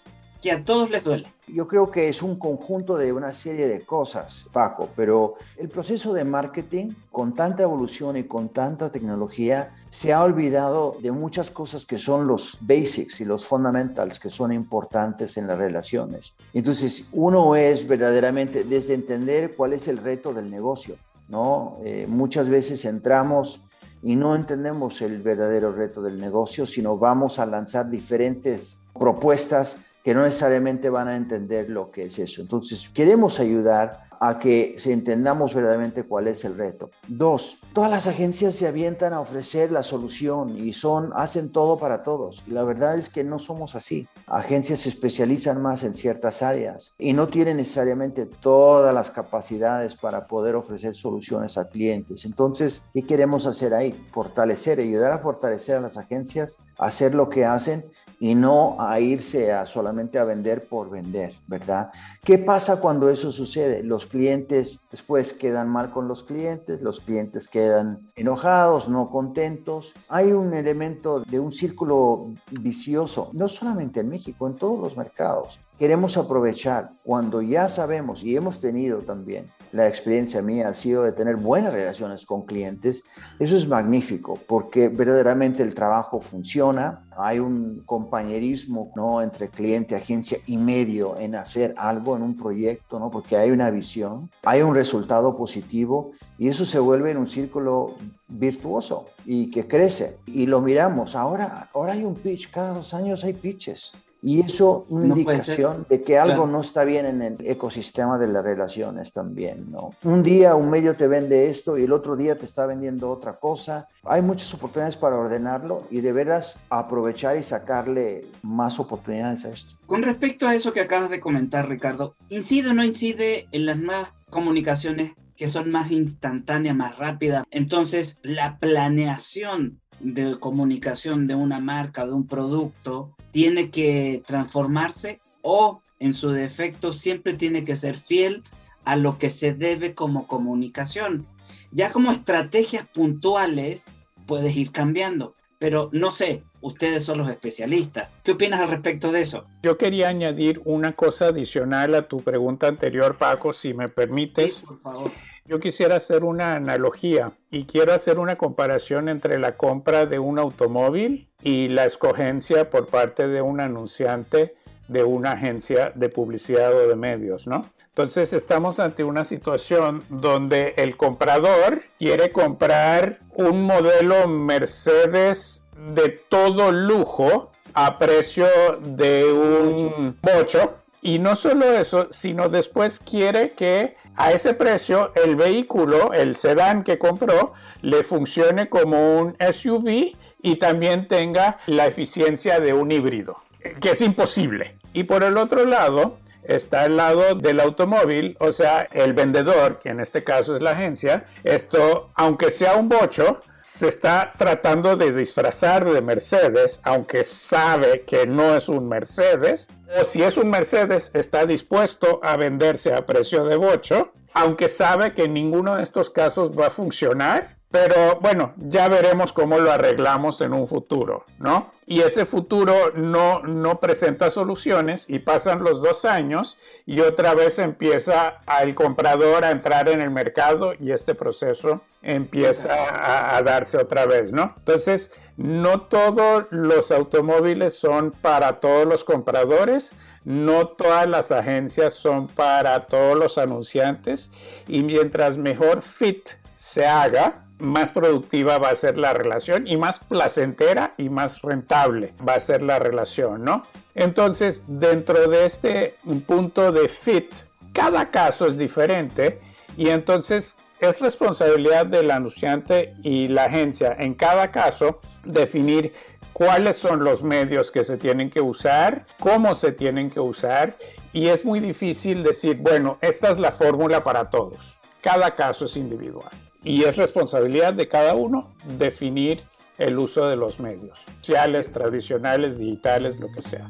que 0.42 0.50
a 0.50 0.64
todos 0.64 0.90
les 0.90 1.04
duele? 1.04 1.26
Yo 1.46 1.68
creo 1.68 1.90
que 1.90 2.08
es 2.08 2.22
un 2.22 2.36
conjunto 2.36 2.96
de 2.96 3.12
una 3.12 3.32
serie 3.32 3.68
de 3.68 3.84
cosas, 3.84 4.46
Paco, 4.52 4.88
pero 4.96 5.34
el 5.56 5.68
proceso 5.68 6.12
de 6.12 6.24
marketing, 6.24 6.94
con 7.12 7.34
tanta 7.34 7.62
evolución 7.62 8.16
y 8.16 8.24
con 8.24 8.48
tanta 8.48 8.90
tecnología, 8.90 9.74
se 9.90 10.12
ha 10.12 10.22
olvidado 10.22 10.96
de 11.00 11.10
muchas 11.12 11.50
cosas 11.50 11.84
que 11.84 11.98
son 11.98 12.26
los 12.26 12.58
basics 12.60 13.20
y 13.20 13.24
los 13.24 13.44
fundamentals 13.46 14.20
que 14.20 14.30
son 14.30 14.52
importantes 14.52 15.36
en 15.36 15.46
las 15.46 15.58
relaciones. 15.58 16.34
Entonces, 16.54 17.08
uno 17.12 17.56
es 17.56 17.86
verdaderamente 17.86 18.64
desde 18.64 18.94
entender 18.94 19.56
cuál 19.56 19.72
es 19.72 19.88
el 19.88 19.98
reto 19.98 20.32
del 20.32 20.50
negocio. 20.50 20.96
¿No? 21.30 21.78
Eh, 21.84 22.06
muchas 22.08 22.48
veces 22.48 22.84
entramos 22.84 23.62
y 24.02 24.16
no 24.16 24.34
entendemos 24.34 25.00
el 25.02 25.22
verdadero 25.22 25.72
reto 25.72 26.02
del 26.02 26.20
negocio, 26.20 26.66
sino 26.66 26.98
vamos 26.98 27.38
a 27.38 27.46
lanzar 27.46 27.88
diferentes 27.88 28.78
propuestas 28.98 29.78
que 30.02 30.14
no 30.14 30.22
necesariamente 30.22 30.90
van 30.90 31.08
a 31.08 31.16
entender 31.16 31.70
lo 31.70 31.90
que 31.90 32.04
es 32.04 32.18
eso. 32.18 32.42
Entonces, 32.42 32.88
queremos 32.88 33.38
ayudar 33.38 34.09
a 34.22 34.38
que 34.38 34.76
entendamos 34.84 35.54
verdaderamente 35.54 36.04
cuál 36.04 36.28
es 36.28 36.44
el 36.44 36.56
reto. 36.56 36.90
Dos, 37.08 37.60
todas 37.72 37.90
las 37.90 38.06
agencias 38.06 38.54
se 38.54 38.68
avientan 38.68 39.14
a 39.14 39.20
ofrecer 39.20 39.72
la 39.72 39.82
solución 39.82 40.58
y 40.58 40.74
son, 40.74 41.10
hacen 41.14 41.50
todo 41.50 41.78
para 41.78 42.02
todos. 42.02 42.44
Y 42.46 42.50
la 42.50 42.62
verdad 42.62 42.98
es 42.98 43.08
que 43.08 43.24
no 43.24 43.38
somos 43.38 43.74
así. 43.74 44.06
Agencias 44.26 44.80
se 44.80 44.90
especializan 44.90 45.62
más 45.62 45.84
en 45.84 45.94
ciertas 45.94 46.42
áreas 46.42 46.92
y 46.98 47.14
no 47.14 47.28
tienen 47.28 47.56
necesariamente 47.56 48.26
todas 48.26 48.94
las 48.94 49.10
capacidades 49.10 49.96
para 49.96 50.26
poder 50.26 50.54
ofrecer 50.54 50.94
soluciones 50.94 51.56
a 51.56 51.68
clientes. 51.68 52.26
Entonces, 52.26 52.82
¿qué 52.92 53.02
queremos 53.06 53.46
hacer 53.46 53.72
ahí? 53.72 54.04
Fortalecer, 54.12 54.80
ayudar 54.80 55.12
a 55.12 55.18
fortalecer 55.18 55.76
a 55.76 55.80
las 55.80 55.96
agencias, 55.96 56.58
hacer 56.78 57.14
lo 57.14 57.30
que 57.30 57.46
hacen 57.46 57.86
y 58.22 58.34
no 58.34 58.76
a 58.78 59.00
irse 59.00 59.50
a 59.50 59.64
solamente 59.64 60.18
a 60.18 60.24
vender 60.24 60.68
por 60.68 60.90
vender, 60.90 61.34
¿verdad? 61.46 61.90
¿Qué 62.22 62.36
pasa 62.36 62.78
cuando 62.78 63.08
eso 63.08 63.32
sucede? 63.32 63.82
Los 63.82 64.06
clientes 64.06 64.78
después 64.90 65.32
quedan 65.32 65.70
mal 65.70 65.90
con 65.90 66.06
los 66.06 66.22
clientes, 66.22 66.82
los 66.82 67.00
clientes 67.00 67.48
quedan 67.48 68.12
enojados, 68.16 68.90
no 68.90 69.08
contentos. 69.10 69.94
Hay 70.10 70.32
un 70.32 70.52
elemento 70.52 71.20
de 71.20 71.40
un 71.40 71.50
círculo 71.50 72.26
vicioso, 72.50 73.30
no 73.32 73.48
solamente 73.48 74.00
en 74.00 74.10
México, 74.10 74.46
en 74.46 74.56
todos 74.56 74.78
los 74.78 74.98
mercados. 74.98 75.58
Queremos 75.80 76.18
aprovechar 76.18 76.92
cuando 77.02 77.40
ya 77.40 77.66
sabemos 77.70 78.22
y 78.22 78.36
hemos 78.36 78.60
tenido 78.60 79.00
también 79.00 79.50
la 79.72 79.88
experiencia 79.88 80.42
mía 80.42 80.68
ha 80.68 80.74
sido 80.74 81.04
de 81.04 81.12
tener 81.12 81.36
buenas 81.36 81.72
relaciones 81.72 82.26
con 82.26 82.44
clientes. 82.44 83.02
Eso 83.38 83.56
es 83.56 83.66
magnífico 83.66 84.38
porque 84.46 84.90
verdaderamente 84.90 85.62
el 85.62 85.74
trabajo 85.74 86.20
funciona. 86.20 87.06
Hay 87.16 87.38
un 87.38 87.82
compañerismo 87.86 88.92
¿no? 88.94 89.22
entre 89.22 89.48
cliente, 89.48 89.96
agencia 89.96 90.36
y 90.46 90.58
medio 90.58 91.18
en 91.18 91.34
hacer 91.34 91.74
algo 91.78 92.14
en 92.14 92.24
un 92.24 92.36
proyecto, 92.36 93.00
¿no? 93.00 93.10
porque 93.10 93.38
hay 93.38 93.50
una 93.50 93.70
visión, 93.70 94.30
hay 94.42 94.60
un 94.60 94.74
resultado 94.74 95.34
positivo 95.34 96.10
y 96.36 96.48
eso 96.48 96.66
se 96.66 96.78
vuelve 96.78 97.10
en 97.10 97.16
un 97.16 97.26
círculo 97.26 97.96
virtuoso 98.28 99.06
y 99.24 99.50
que 99.50 99.66
crece. 99.66 100.18
Y 100.26 100.44
lo 100.44 100.60
miramos. 100.60 101.16
Ahora, 101.16 101.70
ahora 101.72 101.94
hay 101.94 102.04
un 102.04 102.16
pitch, 102.16 102.50
cada 102.50 102.74
dos 102.74 102.92
años 102.92 103.24
hay 103.24 103.32
pitches. 103.32 103.94
Y 104.22 104.40
eso 104.40 104.86
una 104.88 105.08
no 105.08 105.16
indicación 105.16 105.86
de 105.88 106.02
que 106.02 106.18
algo 106.18 106.34
claro. 106.34 106.52
no 106.52 106.60
está 106.60 106.84
bien 106.84 107.06
en 107.06 107.22
el 107.22 107.36
ecosistema 107.44 108.18
de 108.18 108.28
las 108.28 108.44
relaciones 108.44 109.12
también, 109.12 109.70
¿no? 109.70 109.94
Un 110.02 110.22
día 110.22 110.54
un 110.54 110.70
medio 110.70 110.94
te 110.94 111.08
vende 111.08 111.48
esto 111.48 111.78
y 111.78 111.84
el 111.84 111.92
otro 111.92 112.16
día 112.16 112.36
te 112.38 112.44
está 112.44 112.66
vendiendo 112.66 113.10
otra 113.10 113.38
cosa. 113.38 113.88
Hay 114.04 114.22
muchas 114.22 114.52
oportunidades 114.54 114.96
para 114.96 115.16
ordenarlo 115.16 115.84
y 115.90 116.00
de 116.00 116.12
veras 116.12 116.56
aprovechar 116.68 117.36
y 117.36 117.42
sacarle 117.42 118.26
más 118.42 118.78
oportunidades 118.78 119.44
a 119.44 119.50
esto. 119.50 119.74
Con 119.86 120.02
respecto 120.02 120.46
a 120.46 120.54
eso 120.54 120.72
que 120.72 120.80
acabas 120.80 121.10
de 121.10 121.20
comentar, 121.20 121.68
Ricardo, 121.68 122.14
¿incide 122.28 122.70
o 122.70 122.74
no 122.74 122.84
incide 122.84 123.48
en 123.52 123.66
las 123.66 123.78
nuevas 123.78 124.12
comunicaciones 124.28 125.12
que 125.36 125.48
son 125.48 125.70
más 125.70 125.90
instantáneas, 125.90 126.76
más 126.76 126.98
rápidas? 126.98 127.44
Entonces, 127.50 128.18
la 128.22 128.58
planeación 128.58 129.80
de 130.00 130.38
comunicación 130.38 131.26
de 131.26 131.34
una 131.34 131.60
marca, 131.60 132.06
de 132.06 132.12
un 132.12 132.26
producto, 132.26 133.16
tiene 133.30 133.70
que 133.70 134.22
transformarse 134.26 135.20
o 135.42 135.82
en 135.98 136.14
su 136.14 136.30
defecto 136.30 136.92
siempre 136.92 137.34
tiene 137.34 137.64
que 137.64 137.76
ser 137.76 137.98
fiel 137.98 138.42
a 138.84 138.96
lo 138.96 139.18
que 139.18 139.30
se 139.30 139.52
debe 139.52 139.94
como 139.94 140.26
comunicación. 140.26 141.26
Ya 141.72 141.92
como 141.92 142.10
estrategias 142.10 142.86
puntuales 142.86 143.86
puedes 144.26 144.56
ir 144.56 144.72
cambiando, 144.72 145.34
pero 145.58 145.90
no 145.92 146.10
sé, 146.10 146.42
ustedes 146.60 147.04
son 147.04 147.18
los 147.18 147.28
especialistas. 147.28 148.08
¿Qué 148.24 148.32
opinas 148.32 148.60
al 148.60 148.68
respecto 148.68 149.12
de 149.12 149.20
eso? 149.20 149.46
Yo 149.62 149.76
quería 149.78 150.08
añadir 150.08 150.60
una 150.64 150.92
cosa 150.94 151.26
adicional 151.26 151.94
a 151.94 152.08
tu 152.08 152.20
pregunta 152.22 152.66
anterior, 152.66 153.16
Paco, 153.18 153.52
si 153.52 153.74
me 153.74 153.88
permites. 153.88 154.56
Sí, 154.56 154.66
por 154.66 154.80
favor. 154.80 155.10
Yo 155.44 155.58
quisiera 155.58 155.96
hacer 155.96 156.22
una 156.22 156.54
analogía 156.54 157.32
y 157.50 157.64
quiero 157.64 157.92
hacer 157.92 158.18
una 158.18 158.36
comparación 158.36 159.08
entre 159.08 159.38
la 159.38 159.56
compra 159.56 160.06
de 160.06 160.18
un 160.18 160.38
automóvil 160.38 161.29
y 161.42 161.68
la 161.68 161.84
escogencia 161.84 162.70
por 162.70 162.88
parte 162.88 163.28
de 163.28 163.42
un 163.42 163.60
anunciante 163.60 164.54
de 164.88 165.04
una 165.04 165.32
agencia 165.32 165.92
de 165.94 166.08
publicidad 166.08 166.74
o 166.74 166.88
de 166.88 166.96
medios, 166.96 167.46
¿no? 167.46 167.70
Entonces 167.88 168.32
estamos 168.32 168.80
ante 168.80 169.04
una 169.04 169.24
situación 169.24 170.04
donde 170.08 170.74
el 170.76 170.96
comprador 170.96 171.82
quiere 171.98 172.32
comprar 172.32 173.18
un 173.34 173.64
modelo 173.64 174.26
Mercedes 174.26 175.64
de 175.94 176.08
todo 176.08 176.72
lujo 176.72 177.50
a 177.74 177.98
precio 177.98 178.46
de 178.80 179.32
un 179.32 180.16
bocho 180.20 180.74
y 181.02 181.18
no 181.18 181.34
solo 181.36 181.66
eso, 181.72 182.08
sino 182.10 182.48
después 182.48 182.98
quiere 183.00 183.52
que 183.52 183.96
a 184.20 184.32
ese 184.32 184.52
precio 184.52 185.12
el 185.14 185.34
vehículo, 185.34 186.12
el 186.12 186.36
sedán 186.36 186.84
que 186.84 186.98
compró, 186.98 187.54
le 187.80 188.04
funcione 188.04 188.68
como 188.68 189.18
un 189.18 189.36
SUV 189.40 190.14
y 190.42 190.56
también 190.56 191.08
tenga 191.08 191.58
la 191.66 191.86
eficiencia 191.86 192.60
de 192.60 192.74
un 192.74 192.92
híbrido, 192.92 193.42
que 193.80 193.92
es 193.92 194.00
imposible. 194.02 194.76
Y 194.92 195.04
por 195.04 195.24
el 195.24 195.38
otro 195.38 195.64
lado, 195.64 196.18
está 196.42 196.84
el 196.84 196.96
lado 196.96 197.34
del 197.34 197.60
automóvil, 197.60 198.36
o 198.40 198.52
sea, 198.52 198.86
el 198.92 199.14
vendedor, 199.14 199.78
que 199.78 199.88
en 199.88 200.00
este 200.00 200.22
caso 200.22 200.54
es 200.54 200.60
la 200.60 200.72
agencia, 200.72 201.24
esto, 201.42 202.10
aunque 202.14 202.50
sea 202.50 202.74
un 202.74 202.90
bocho, 202.90 203.40
se 203.62 203.88
está 203.88 204.32
tratando 204.36 204.96
de 204.96 205.12
disfrazar 205.12 205.90
de 205.90 206.02
Mercedes, 206.02 206.80
aunque 206.82 207.24
sabe 207.24 208.02
que 208.02 208.26
no 208.26 208.54
es 208.56 208.68
un 208.68 208.88
Mercedes, 208.88 209.68
o 209.98 210.04
si 210.04 210.22
es 210.22 210.36
un 210.36 210.50
Mercedes, 210.50 211.10
está 211.14 211.46
dispuesto 211.46 212.20
a 212.22 212.36
venderse 212.36 212.94
a 212.94 213.06
precio 213.06 213.44
de 213.44 213.56
bocho, 213.56 214.12
aunque 214.32 214.68
sabe 214.68 215.14
que 215.14 215.24
en 215.24 215.34
ninguno 215.34 215.76
de 215.76 215.82
estos 215.82 216.10
casos 216.10 216.50
va 216.56 216.68
a 216.68 216.70
funcionar, 216.70 217.56
pero 217.70 218.18
bueno, 218.20 218.52
ya 218.56 218.88
veremos 218.88 219.32
cómo 219.32 219.58
lo 219.58 219.70
arreglamos 219.70 220.40
en 220.40 220.52
un 220.52 220.66
futuro, 220.66 221.24
¿no? 221.38 221.72
Y 221.86 222.00
ese 222.00 222.26
futuro 222.26 222.92
no, 222.94 223.42
no 223.42 223.78
presenta 223.78 224.30
soluciones 224.30 225.06
y 225.08 225.20
pasan 225.20 225.62
los 225.62 225.80
dos 225.80 226.04
años 226.04 226.56
y 226.84 227.00
otra 227.00 227.34
vez 227.34 227.58
empieza 227.60 228.40
el 228.62 228.74
comprador 228.74 229.44
a 229.44 229.50
entrar 229.50 229.88
en 229.88 230.00
el 230.00 230.10
mercado 230.10 230.74
y 230.80 230.90
este 230.90 231.14
proceso 231.14 231.80
empieza 232.02 232.74
a, 232.74 233.36
a 233.36 233.42
darse 233.42 233.76
otra 233.76 234.06
vez, 234.06 234.32
¿no? 234.32 234.54
Entonces, 234.58 235.12
no 235.40 235.80
todos 235.80 236.44
los 236.50 236.90
automóviles 236.90 237.72
son 237.72 238.10
para 238.10 238.60
todos 238.60 238.86
los 238.86 239.04
compradores, 239.04 239.92
no 240.22 240.68
todas 240.68 241.08
las 241.08 241.32
agencias 241.32 241.94
son 241.94 242.28
para 242.28 242.86
todos 242.88 243.16
los 243.16 243.38
anunciantes 243.38 244.30
y 244.68 244.82
mientras 244.82 245.38
mejor 245.38 245.80
fit 245.80 246.28
se 246.58 246.86
haga, 246.86 247.46
más 247.58 247.90
productiva 247.90 248.58
va 248.58 248.68
a 248.68 248.76
ser 248.76 248.98
la 248.98 249.14
relación 249.14 249.66
y 249.66 249.78
más 249.78 249.98
placentera 249.98 250.92
y 250.98 251.08
más 251.08 251.40
rentable 251.40 252.12
va 252.26 252.34
a 252.34 252.40
ser 252.40 252.60
la 252.60 252.78
relación, 252.78 253.42
¿no? 253.42 253.64
Entonces, 253.94 254.62
dentro 254.66 255.26
de 255.26 255.46
este 255.46 255.96
punto 256.26 256.70
de 256.70 256.86
fit, 256.88 257.32
cada 257.72 258.10
caso 258.10 258.46
es 258.46 258.58
diferente 258.58 259.40
y 259.78 259.88
entonces 259.88 260.58
es 260.80 261.00
responsabilidad 261.00 261.86
del 261.86 262.10
anunciante 262.10 262.94
y 263.02 263.28
la 263.28 263.44
agencia 263.44 263.94
en 263.98 264.14
cada 264.14 264.50
caso 264.50 265.00
definir 265.24 265.92
cuáles 266.32 266.76
son 266.76 267.04
los 267.04 267.22
medios 267.22 267.70
que 267.70 267.84
se 267.84 267.98
tienen 267.98 268.30
que 268.30 268.40
usar, 268.40 269.04
cómo 269.18 269.54
se 269.54 269.72
tienen 269.72 270.10
que 270.10 270.20
usar 270.20 270.76
y 271.12 271.26
es 271.26 271.44
muy 271.44 271.60
difícil 271.60 272.22
decir, 272.22 272.56
bueno, 272.56 272.98
esta 273.00 273.30
es 273.30 273.38
la 273.38 273.52
fórmula 273.52 274.02
para 274.02 274.30
todos. 274.30 274.78
Cada 275.02 275.34
caso 275.34 275.66
es 275.66 275.76
individual 275.76 276.30
y 276.62 276.84
es 276.84 276.96
responsabilidad 276.96 277.74
de 277.74 277.88
cada 277.88 278.14
uno 278.14 278.54
definir 278.78 279.42
el 279.78 279.98
uso 279.98 280.28
de 280.28 280.36
los 280.36 280.60
medios, 280.60 280.98
sociales, 281.20 281.72
tradicionales, 281.72 282.58
digitales, 282.58 283.18
lo 283.18 283.28
que 283.32 283.42
sea. 283.42 283.68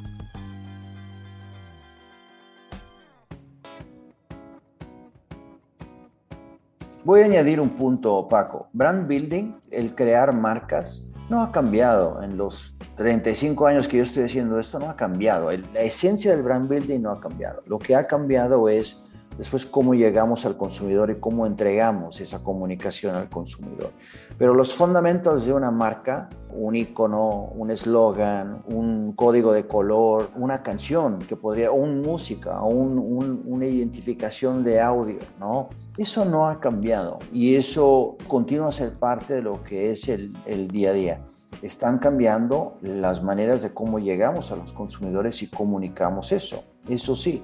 Voy 7.02 7.22
a 7.22 7.24
añadir 7.24 7.60
un 7.60 7.70
punto, 7.70 8.28
Paco. 8.28 8.68
Brand 8.74 9.08
building, 9.08 9.54
el 9.70 9.94
crear 9.94 10.34
marcas, 10.34 11.06
no 11.30 11.42
ha 11.42 11.50
cambiado 11.50 12.22
en 12.22 12.36
los 12.36 12.76
35 12.96 13.66
años 13.66 13.88
que 13.88 13.96
yo 13.96 14.02
estoy 14.02 14.24
haciendo 14.24 14.60
esto, 14.60 14.78
no 14.78 14.90
ha 14.90 14.96
cambiado. 14.96 15.50
La 15.50 15.80
esencia 15.80 16.32
del 16.32 16.42
brand 16.42 16.68
building 16.68 17.00
no 17.00 17.10
ha 17.10 17.18
cambiado. 17.18 17.62
Lo 17.66 17.78
que 17.78 17.94
ha 17.94 18.06
cambiado 18.06 18.68
es 18.68 19.02
después 19.36 19.66
cómo 19.66 19.94
llegamos 19.94 20.44
al 20.46 20.56
consumidor 20.56 21.10
y 21.10 21.20
cómo 21.20 21.46
entregamos 21.46 22.20
esa 22.20 22.42
comunicación 22.42 23.14
al 23.14 23.28
consumidor. 23.28 23.90
Pero 24.38 24.54
los 24.54 24.74
fundamentos 24.74 25.46
de 25.46 25.52
una 25.52 25.70
marca, 25.70 26.28
un 26.52 26.76
icono, 26.76 27.50
un 27.54 27.70
eslogan, 27.70 28.62
un 28.66 29.12
código 29.12 29.52
de 29.52 29.66
color, 29.66 30.28
una 30.36 30.62
canción 30.62 31.18
que 31.20 31.36
podría, 31.36 31.70
un 31.70 32.02
música, 32.02 32.62
un, 32.62 32.98
un, 32.98 33.42
una 33.46 33.66
identificación 33.66 34.64
de 34.64 34.80
audio, 34.80 35.18
¿no? 35.38 35.68
Eso 35.96 36.24
no 36.24 36.48
ha 36.48 36.60
cambiado 36.60 37.18
y 37.32 37.56
eso 37.56 38.16
continúa 38.26 38.68
a 38.68 38.72
ser 38.72 38.94
parte 38.94 39.34
de 39.34 39.42
lo 39.42 39.62
que 39.62 39.90
es 39.90 40.08
el 40.08 40.68
día 40.68 40.90
a 40.90 40.92
día 40.92 41.20
están 41.62 41.98
cambiando 41.98 42.78
las 42.80 43.22
maneras 43.22 43.62
de 43.62 43.72
cómo 43.72 43.98
llegamos 43.98 44.50
a 44.50 44.56
los 44.56 44.72
consumidores 44.72 45.42
y 45.42 45.48
comunicamos 45.48 46.32
eso. 46.32 46.64
Eso 46.88 47.14
sí, 47.14 47.42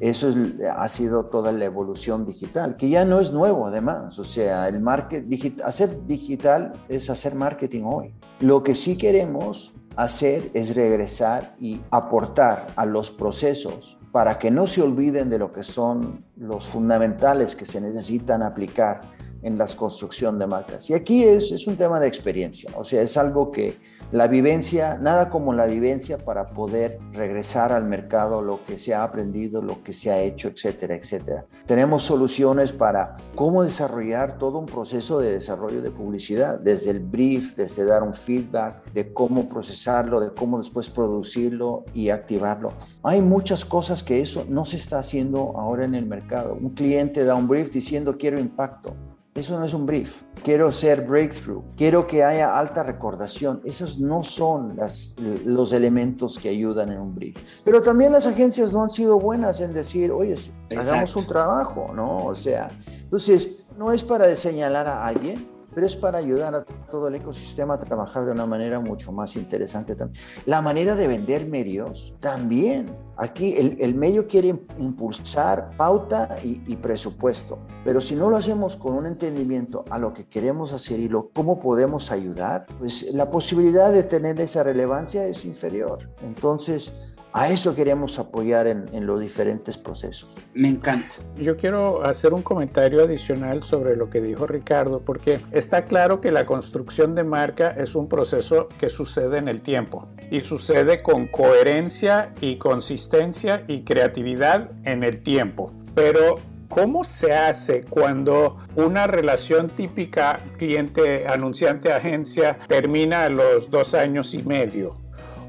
eso 0.00 0.28
es, 0.28 0.36
ha 0.68 0.88
sido 0.88 1.26
toda 1.26 1.52
la 1.52 1.64
evolución 1.64 2.26
digital, 2.26 2.76
que 2.76 2.88
ya 2.88 3.04
no 3.04 3.20
es 3.20 3.32
nuevo 3.32 3.66
además. 3.66 4.18
O 4.18 4.24
sea, 4.24 4.68
el 4.68 4.80
market, 4.80 5.26
hacer 5.64 6.06
digital 6.06 6.72
es 6.88 7.08
hacer 7.10 7.34
marketing 7.34 7.82
hoy. 7.84 8.14
Lo 8.40 8.62
que 8.62 8.74
sí 8.74 8.96
queremos 8.96 9.72
hacer 9.96 10.50
es 10.54 10.74
regresar 10.74 11.54
y 11.60 11.80
aportar 11.90 12.66
a 12.76 12.86
los 12.86 13.10
procesos 13.10 13.98
para 14.10 14.38
que 14.38 14.50
no 14.50 14.66
se 14.66 14.82
olviden 14.82 15.30
de 15.30 15.38
lo 15.38 15.52
que 15.52 15.62
son 15.62 16.24
los 16.36 16.66
fundamentales 16.66 17.56
que 17.56 17.66
se 17.66 17.80
necesitan 17.80 18.42
aplicar 18.42 19.12
en 19.42 19.58
la 19.58 19.66
construcción 19.66 20.38
de 20.38 20.46
marcas. 20.46 20.88
Y 20.90 20.94
aquí 20.94 21.24
es, 21.24 21.50
es 21.50 21.66
un 21.66 21.76
tema 21.76 21.98
de 21.98 22.08
experiencia, 22.08 22.70
o 22.76 22.84
sea, 22.84 23.02
es 23.02 23.16
algo 23.16 23.50
que 23.50 23.74
la 24.12 24.26
vivencia, 24.26 24.98
nada 24.98 25.30
como 25.30 25.54
la 25.54 25.64
vivencia 25.64 26.18
para 26.18 26.50
poder 26.50 26.98
regresar 27.12 27.72
al 27.72 27.86
mercado 27.86 28.42
lo 28.42 28.62
que 28.64 28.76
se 28.76 28.94
ha 28.94 29.04
aprendido, 29.04 29.62
lo 29.62 29.82
que 29.82 29.94
se 29.94 30.10
ha 30.10 30.20
hecho, 30.20 30.48
etcétera, 30.48 30.94
etcétera. 30.94 31.46
Tenemos 31.64 32.02
soluciones 32.02 32.72
para 32.72 33.16
cómo 33.34 33.64
desarrollar 33.64 34.36
todo 34.36 34.58
un 34.58 34.66
proceso 34.66 35.18
de 35.18 35.32
desarrollo 35.32 35.80
de 35.80 35.90
publicidad, 35.90 36.60
desde 36.60 36.90
el 36.90 37.00
brief, 37.00 37.56
desde 37.56 37.86
dar 37.86 38.02
un 38.02 38.12
feedback, 38.12 38.92
de 38.92 39.14
cómo 39.14 39.48
procesarlo, 39.48 40.20
de 40.20 40.34
cómo 40.34 40.58
después 40.58 40.90
producirlo 40.90 41.84
y 41.94 42.10
activarlo. 42.10 42.74
Hay 43.02 43.22
muchas 43.22 43.64
cosas 43.64 44.02
que 44.02 44.20
eso 44.20 44.44
no 44.46 44.66
se 44.66 44.76
está 44.76 44.98
haciendo 44.98 45.54
ahora 45.56 45.86
en 45.86 45.94
el 45.94 46.04
mercado. 46.04 46.54
Un 46.60 46.70
cliente 46.70 47.24
da 47.24 47.34
un 47.34 47.48
brief 47.48 47.70
diciendo 47.70 48.18
quiero 48.18 48.38
impacto. 48.38 48.94
Eso 49.34 49.58
no 49.58 49.64
es 49.64 49.72
un 49.72 49.86
brief. 49.86 50.22
Quiero 50.44 50.70
ser 50.70 51.06
breakthrough. 51.06 51.62
Quiero 51.74 52.06
que 52.06 52.22
haya 52.22 52.58
alta 52.58 52.82
recordación. 52.82 53.62
Esos 53.64 53.98
no 53.98 54.22
son 54.22 54.76
las, 54.76 55.16
los 55.46 55.72
elementos 55.72 56.38
que 56.38 56.50
ayudan 56.50 56.92
en 56.92 57.00
un 57.00 57.14
brief. 57.14 57.38
Pero 57.64 57.80
también 57.80 58.12
las 58.12 58.26
agencias 58.26 58.74
no 58.74 58.82
han 58.82 58.90
sido 58.90 59.18
buenas 59.18 59.60
en 59.62 59.72
decir, 59.72 60.10
oye, 60.10 60.34
Exacto. 60.34 60.80
hagamos 60.80 61.16
un 61.16 61.26
trabajo, 61.26 61.92
¿no? 61.94 62.26
O 62.26 62.34
sea, 62.34 62.70
entonces, 63.04 63.48
no 63.78 63.90
es 63.90 64.04
para 64.04 64.34
señalar 64.36 64.86
a 64.86 65.06
alguien, 65.06 65.46
pero 65.74 65.86
es 65.86 65.96
para 65.96 66.18
ayudar 66.18 66.54
a 66.54 66.64
todo 66.64 67.08
el 67.08 67.14
ecosistema 67.14 67.74
a 67.74 67.78
trabajar 67.78 68.24
de 68.24 68.32
una 68.32 68.46
manera 68.46 68.80
mucho 68.80 69.12
más 69.12 69.36
interesante 69.36 69.94
también. 69.94 70.22
La 70.46 70.62
manera 70.62 70.94
de 70.94 71.06
vender 71.06 71.46
medios 71.46 72.14
también. 72.20 72.96
Aquí 73.16 73.54
el, 73.56 73.76
el 73.78 73.94
medio 73.94 74.26
quiere 74.26 74.48
impulsar 74.78 75.70
pauta 75.76 76.28
y, 76.42 76.62
y, 76.66 76.76
presupuesto, 76.76 77.58
pero 77.84 78.00
si 78.00 78.16
no 78.16 78.30
lo 78.30 78.36
hacemos 78.36 78.76
con 78.76 78.94
un 78.94 79.06
entendimiento 79.06 79.84
a 79.90 79.98
lo 79.98 80.14
que 80.14 80.26
queremos 80.26 80.72
hacer 80.72 80.98
y 80.98 81.08
lo, 81.08 81.28
cómo 81.30 81.60
podemos 81.60 82.10
ayudar, 82.10 82.66
pues 82.78 83.12
la 83.12 83.30
posibilidad 83.30 83.92
de 83.92 84.02
tener 84.02 84.40
esa 84.40 84.62
relevancia 84.62 85.26
es 85.26 85.44
inferior. 85.44 86.10
Entonces, 86.22 86.92
A 87.34 87.48
eso 87.48 87.74
queremos 87.74 88.18
apoyar 88.18 88.66
en, 88.66 88.90
en, 88.92 89.06
los 89.06 89.18
diferentes 89.18 89.78
procesos. 89.78 90.28
Me 90.52 90.68
encanta. 90.68 91.14
Yo 91.36 91.56
quiero 91.56 92.04
hacer 92.04 92.34
un 92.34 92.42
comentario 92.42 93.02
adicional 93.02 93.62
sobre 93.62 93.96
lo 93.96 94.10
que 94.10 94.20
dijo 94.20 94.46
Ricardo, 94.46 95.00
porque 95.00 95.40
está 95.50 95.86
claro 95.86 96.20
que 96.20 96.30
la 96.30 96.44
construcción 96.44 97.14
de 97.14 97.24
marca 97.24 97.70
es 97.70 97.94
un 97.94 98.06
proceso 98.06 98.68
que 98.78 98.90
sucede 98.90 99.38
en 99.38 99.48
el 99.48 99.62
tiempo 99.62 100.08
y 100.30 100.40
sucede 100.40 101.02
con 101.02 101.26
coherencia 101.26 102.32
y 102.40 102.56
consistencia 102.56 103.64
y 103.66 103.82
creatividad 103.82 104.70
en 104.84 105.02
el 105.02 105.22
tiempo. 105.22 105.72
Pero 105.94 106.36
¿Cómo 106.74 107.04
se 107.04 107.34
hace 107.34 107.82
cuando 107.82 108.56
una 108.76 109.06
relación 109.06 109.68
típica 109.68 110.40
cliente-anunciante-agencia 110.56 112.58
termina 112.66 113.24
a 113.24 113.28
los 113.28 113.70
dos 113.70 113.92
años 113.92 114.32
y 114.32 114.42
medio? 114.42 115.01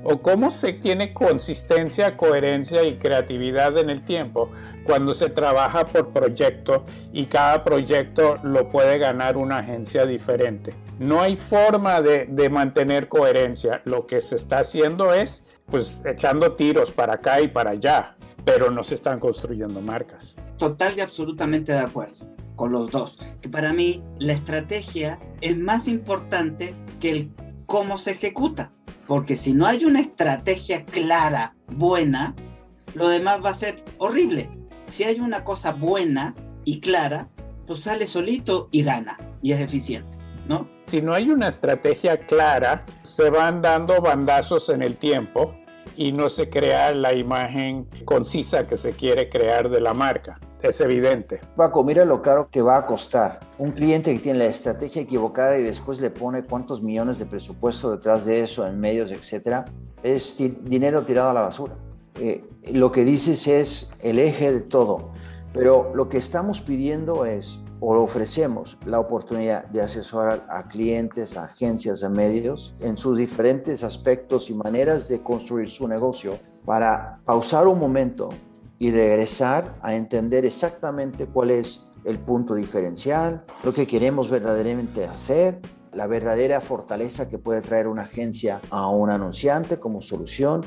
¿O 0.04 0.22
cómo 0.22 0.52
se 0.52 0.74
tiene 0.74 1.14
consistencia, 1.14 2.18
coherencia 2.18 2.84
y 2.84 2.96
creatividad 2.96 3.78
en 3.78 3.90
el 3.90 4.04
tiempo 4.04 4.50
cuando 4.86 5.14
se 5.14 5.30
trabaja 5.30 5.86
por 5.86 6.10
proyecto 6.10 6.84
y 7.12 7.28
cada 7.28 7.64
proyecto 7.64 8.38
lo 8.44 8.70
puede 8.70 8.98
ganar 8.98 9.38
una 9.38 9.60
agencia 9.60 10.06
diferente? 10.06 10.74
No 11.00 11.22
hay 11.22 11.36
forma 11.38 12.02
de, 12.02 12.26
de 12.26 12.50
mantener 12.50 13.08
coherencia. 13.08 13.82
Lo 13.86 14.06
que 14.08 14.22
se 14.22 14.36
está 14.36 14.60
haciendo 14.60 15.14
es 15.14 15.46
pues 15.66 16.02
echando 16.06 16.54
tiros 16.54 16.92
para 16.92 17.14
acá 17.14 17.40
y 17.42 17.48
para 17.48 17.72
allá, 17.72 18.16
pero 18.44 18.70
no 18.70 18.84
se 18.84 18.96
están 18.96 19.20
construyendo 19.20 19.82
marcas 19.82 20.36
total 20.58 20.94
y 20.96 21.02
absolutamente 21.02 21.74
de 21.74 21.80
acuerdo 21.80 22.26
con 22.56 22.72
los 22.72 22.92
dos. 22.92 23.20
Que 23.42 23.50
para 23.50 23.74
mí 23.74 24.02
la 24.20 24.34
estrategia 24.34 25.20
es 25.42 25.58
más 25.58 25.88
importante 25.88 26.74
que 27.02 27.12
el 27.12 27.32
cómo 27.66 27.98
se 27.98 28.12
ejecuta. 28.12 28.72
Porque 29.08 29.36
si 29.36 29.54
no 29.54 29.66
hay 29.66 29.86
una 29.86 30.00
estrategia 30.00 30.86
clara, 30.86 31.56
buena, 31.68 32.36
lo 32.96 33.10
demás 33.10 33.44
va 33.44 33.50
a 33.50 33.56
ser 33.56 33.84
horrible. 33.98 34.50
Si 34.86 35.04
hay 35.04 35.20
una 35.20 35.44
cosa 35.44 35.72
buena 35.72 36.36
y 36.66 36.80
clara, 36.80 37.28
pues 37.66 37.82
sale 37.82 38.08
solito 38.08 38.70
y 38.72 38.84
gana 38.84 39.18
y 39.42 39.52
es 39.52 39.60
eficiente, 39.60 40.18
¿no? 40.48 40.70
Si 40.86 41.02
no 41.02 41.14
hay 41.14 41.30
una 41.30 41.48
estrategia 41.48 42.18
clara, 42.26 42.86
se 43.04 43.30
van 43.30 43.62
dando 43.62 44.02
bandazos 44.02 44.70
en 44.70 44.82
el 44.82 44.98
tiempo 44.98 45.56
y 45.96 46.12
no 46.12 46.30
se 46.30 46.50
crea 46.50 46.92
la 46.92 47.14
imagen 47.14 47.88
concisa 48.06 48.68
que 48.68 48.78
se 48.78 48.92
quiere 48.92 49.30
crear 49.30 49.70
de 49.70 49.82
la 49.82 49.94
marca 49.94 50.40
es 50.70 50.82
evidente. 50.82 51.42
Paco, 51.56 51.84
mira 51.84 52.06
lo 52.06 52.22
caro 52.22 52.50
que 52.50 52.62
va 52.62 52.78
a 52.78 52.86
costar. 52.86 53.40
Un 53.58 53.72
cliente 53.72 54.14
que 54.14 54.20
tiene 54.20 54.40
la 54.40 54.46
estrategia 54.46 55.02
equivocada 55.02 55.58
y 55.58 55.64
después 55.64 56.00
le 56.00 56.10
pone 56.10 56.44
cuántos 56.44 56.82
millones 56.82 57.20
de 57.20 57.26
presupuesto 57.26 57.92
detrás 57.92 58.26
de 58.26 58.42
eso, 58.42 58.66
en 58.66 58.80
medios, 58.80 59.12
etcétera, 59.12 59.66
es 60.02 60.38
dinero 60.38 61.06
tirado 61.06 61.30
a 61.30 61.34
la 61.34 61.42
basura. 61.42 61.76
Eh, 62.20 62.44
lo 62.72 62.92
que 62.92 63.04
dices 63.04 63.48
es 63.48 63.92
el 64.00 64.20
eje 64.20 64.52
de 64.52 64.62
todo, 64.62 65.12
pero 65.54 65.92
lo 65.96 66.10
que 66.10 66.18
estamos 66.18 66.62
pidiendo 66.62 67.26
es 67.26 67.60
o 67.86 68.02
ofrecemos 68.02 68.78
la 68.86 69.02
oportunidad 69.02 69.66
de 69.66 69.82
asesorar 69.82 70.46
a 70.48 70.70
clientes, 70.70 71.36
a 71.36 71.44
agencias, 71.44 72.02
a 72.02 72.10
medios 72.10 72.76
en 72.80 72.96
sus 72.96 73.18
diferentes 73.18 73.84
aspectos 73.84 74.50
y 74.50 74.54
maneras 74.54 75.10
de 75.10 75.22
construir 75.22 75.70
su 75.70 75.86
negocio 75.90 76.40
para 76.66 77.20
pausar 77.26 77.68
un 77.68 77.78
momento, 77.78 78.30
y 78.80 78.92
regresar 78.92 79.78
a 79.82 79.96
entender 79.96 80.46
exactamente 80.46 81.26
cuál 81.26 81.52
es 81.52 81.88
el 82.06 82.20
punto 82.20 82.56
diferencial, 82.56 83.46
lo 83.64 83.74
que 83.74 83.88
queremos 83.88 84.30
verdaderamente 84.30 85.06
hacer, 85.06 85.62
la 85.94 86.08
verdadera 86.08 86.60
fortaleza 86.60 87.30
que 87.30 87.38
puede 87.38 87.62
traer 87.62 87.88
una 87.88 88.04
agencia 88.04 88.62
a 88.72 88.88
un 88.88 89.10
anunciante 89.10 89.80
como 89.80 90.02
solución. 90.02 90.62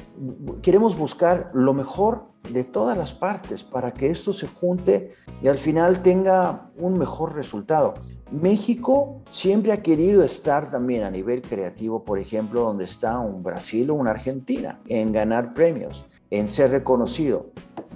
Queremos 0.63 0.97
buscar 0.97 1.51
lo 1.53 1.75
mejor 1.75 2.29
de 2.51 2.65
todas 2.65 2.97
las 2.97 3.13
partes 3.13 3.65
para 3.65 3.93
que 3.93 4.09
esto 4.09 4.33
se 4.33 4.47
junte 4.47 5.11
y 5.43 5.49
al 5.49 5.59
final 5.59 6.03
tenga 6.03 6.71
un 6.79 6.97
mejor 6.97 7.35
resultado. 7.35 7.95
México 8.31 9.23
siempre 9.29 9.73
ha 9.73 9.83
querido 9.83 10.23
estar 10.23 10.71
también 10.71 11.03
a 11.03 11.11
nivel 11.11 11.43
creativo, 11.43 12.05
por 12.05 12.19
ejemplo, 12.19 12.63
donde 12.63 12.85
está 12.85 13.19
un 13.19 13.43
Brasil 13.43 13.91
o 13.91 13.95
una 13.95 14.13
Argentina, 14.13 14.81
en 14.87 15.13
ganar 15.13 15.55
premios, 15.55 16.07
en 16.31 16.49
ser 16.49 16.71
reconocido 16.71 17.47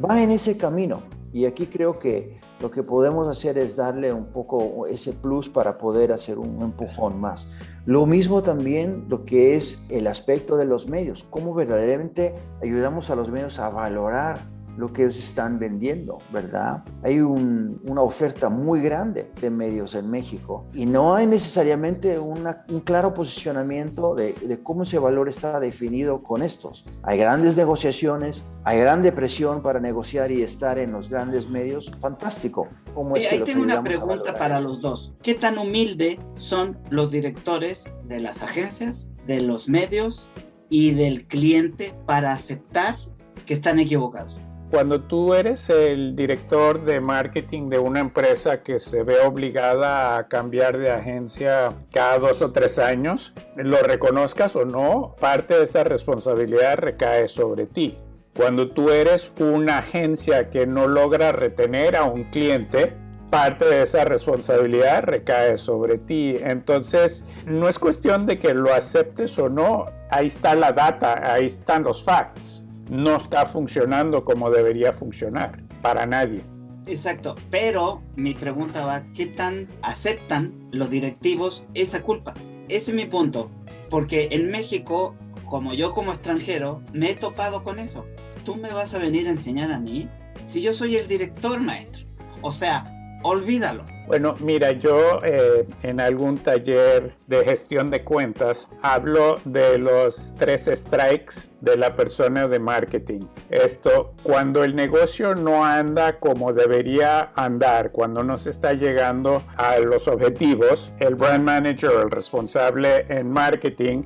va 0.02 0.22
en 0.22 0.30
ese 0.30 0.56
camino. 0.56 1.02
Y 1.32 1.44
aquí 1.46 1.66
creo 1.66 1.98
que 1.98 2.40
lo 2.60 2.70
que 2.70 2.82
podemos 2.82 3.28
hacer 3.28 3.56
es 3.56 3.76
darle 3.76 4.12
un 4.12 4.26
poco 4.26 4.86
ese 4.86 5.12
plus 5.12 5.48
para 5.48 5.78
poder 5.78 6.12
hacer 6.12 6.38
un 6.38 6.60
empujón 6.60 7.20
más. 7.20 7.48
Lo 7.86 8.04
mismo 8.04 8.42
también 8.42 9.06
lo 9.08 9.24
que 9.24 9.56
es 9.56 9.78
el 9.88 10.06
aspecto 10.06 10.56
de 10.56 10.66
los 10.66 10.88
medios, 10.88 11.24
cómo 11.24 11.54
verdaderamente 11.54 12.34
ayudamos 12.62 13.08
a 13.10 13.14
los 13.14 13.30
medios 13.30 13.58
a 13.58 13.70
valorar 13.70 14.38
lo 14.80 14.92
que 14.92 15.02
ellos 15.02 15.18
están 15.18 15.58
vendiendo, 15.58 16.18
¿verdad? 16.32 16.82
Hay 17.02 17.20
una 17.20 18.00
oferta 18.00 18.48
muy 18.48 18.80
grande 18.80 19.30
de 19.40 19.50
medios 19.50 19.94
en 19.94 20.10
México 20.10 20.64
y 20.72 20.86
no 20.86 21.14
hay 21.14 21.26
necesariamente 21.26 22.18
un 22.18 22.80
claro 22.82 23.12
posicionamiento 23.12 24.14
de, 24.14 24.34
cómo 24.62 24.84
ese 24.84 24.98
valor 24.98 25.28
está 25.28 25.60
definido 25.60 26.22
con 26.22 26.42
estos. 26.42 26.86
Hay 27.02 27.18
grandes 27.18 27.58
negociaciones, 27.58 28.42
hay 28.64 28.78
grande 28.78 29.12
presión 29.12 29.62
para 29.62 29.80
negociar 29.80 30.32
y 30.32 30.42
estar 30.42 30.78
en 30.78 30.92
los 30.92 31.10
grandes 31.10 31.48
medios. 31.48 31.92
Fantástico. 32.00 32.68
¿Cómo 32.94 33.16
es 33.16 33.30
ahí 33.30 33.42
tengo 33.44 33.62
una 33.62 33.82
pregunta 33.82 34.32
para 34.32 34.60
los 34.60 34.80
dos. 34.80 35.12
¿Qué 35.22 35.34
tan 35.34 35.58
humilde 35.58 36.18
son 36.34 36.78
los 36.88 37.10
directores 37.10 37.84
de 38.04 38.20
las 38.20 38.42
agencias, 38.42 39.10
de 39.26 39.42
los 39.42 39.68
medios 39.68 40.26
y 40.70 40.94
del 40.94 41.26
cliente 41.26 41.94
para 42.06 42.32
aceptar 42.32 42.96
que 43.44 43.54
están 43.54 43.78
equivocados? 43.78 44.38
Cuando 44.70 45.00
tú 45.00 45.34
eres 45.34 45.68
el 45.68 46.14
director 46.14 46.84
de 46.84 47.00
marketing 47.00 47.70
de 47.70 47.80
una 47.80 47.98
empresa 47.98 48.62
que 48.62 48.78
se 48.78 49.02
ve 49.02 49.18
obligada 49.18 50.16
a 50.16 50.28
cambiar 50.28 50.78
de 50.78 50.92
agencia 50.92 51.74
cada 51.90 52.20
dos 52.20 52.40
o 52.40 52.52
tres 52.52 52.78
años, 52.78 53.34
lo 53.56 53.78
reconozcas 53.78 54.54
o 54.54 54.64
no, 54.64 55.16
parte 55.18 55.58
de 55.58 55.64
esa 55.64 55.82
responsabilidad 55.82 56.78
recae 56.78 57.26
sobre 57.26 57.66
ti. 57.66 57.98
Cuando 58.36 58.70
tú 58.70 58.90
eres 58.90 59.32
una 59.40 59.78
agencia 59.78 60.50
que 60.50 60.68
no 60.68 60.86
logra 60.86 61.32
retener 61.32 61.96
a 61.96 62.04
un 62.04 62.22
cliente, 62.30 62.94
parte 63.28 63.64
de 63.64 63.82
esa 63.82 64.04
responsabilidad 64.04 65.02
recae 65.02 65.58
sobre 65.58 65.98
ti. 65.98 66.36
Entonces, 66.40 67.24
no 67.44 67.68
es 67.68 67.80
cuestión 67.80 68.24
de 68.24 68.36
que 68.36 68.54
lo 68.54 68.72
aceptes 68.72 69.36
o 69.40 69.48
no, 69.48 69.86
ahí 70.10 70.28
está 70.28 70.54
la 70.54 70.70
data, 70.70 71.32
ahí 71.32 71.46
están 71.46 71.82
los 71.82 72.04
facts 72.04 72.59
no 72.90 73.16
está 73.16 73.46
funcionando 73.46 74.24
como 74.24 74.50
debería 74.50 74.92
funcionar 74.92 75.62
para 75.80 76.04
nadie. 76.06 76.42
Exacto, 76.86 77.36
pero 77.50 78.02
mi 78.16 78.34
pregunta 78.34 78.84
va, 78.84 79.04
¿qué 79.14 79.26
tan 79.26 79.68
aceptan 79.82 80.52
los 80.72 80.90
directivos 80.90 81.64
esa 81.74 82.02
culpa? 82.02 82.34
Ese 82.68 82.90
es 82.90 82.96
mi 82.96 83.04
punto, 83.04 83.50
porque 83.88 84.28
en 84.32 84.50
México, 84.50 85.14
como 85.44 85.72
yo 85.72 85.92
como 85.92 86.12
extranjero, 86.12 86.82
me 86.92 87.10
he 87.10 87.14
topado 87.14 87.62
con 87.62 87.78
eso. 87.78 88.06
¿Tú 88.44 88.56
me 88.56 88.72
vas 88.72 88.94
a 88.94 88.98
venir 88.98 89.28
a 89.28 89.30
enseñar 89.30 89.70
a 89.70 89.78
mí? 89.78 90.08
Si 90.46 90.60
yo 90.60 90.72
soy 90.72 90.96
el 90.96 91.06
director 91.06 91.60
maestro. 91.60 92.06
O 92.42 92.50
sea, 92.50 92.99
olvídalo. 93.22 93.84
Bueno, 94.06 94.34
mira, 94.40 94.72
yo 94.72 95.20
eh, 95.22 95.68
en 95.84 96.00
algún 96.00 96.36
taller 96.36 97.14
de 97.28 97.44
gestión 97.44 97.90
de 97.90 98.02
cuentas 98.02 98.68
hablo 98.82 99.38
de 99.44 99.78
los 99.78 100.34
tres 100.36 100.68
strikes 100.74 101.34
de 101.60 101.76
la 101.76 101.94
persona 101.94 102.48
de 102.48 102.58
marketing. 102.58 103.26
Esto, 103.50 104.14
cuando 104.24 104.64
el 104.64 104.74
negocio 104.74 105.36
no 105.36 105.64
anda 105.64 106.18
como 106.18 106.52
debería 106.52 107.30
andar, 107.36 107.92
cuando 107.92 108.24
no 108.24 108.36
se 108.36 108.50
está 108.50 108.72
llegando 108.72 109.44
a 109.56 109.78
los 109.78 110.08
objetivos, 110.08 110.90
el 110.98 111.14
brand 111.14 111.44
manager, 111.44 111.92
el 112.02 112.10
responsable 112.10 113.06
en 113.10 113.30
marketing, 113.30 114.02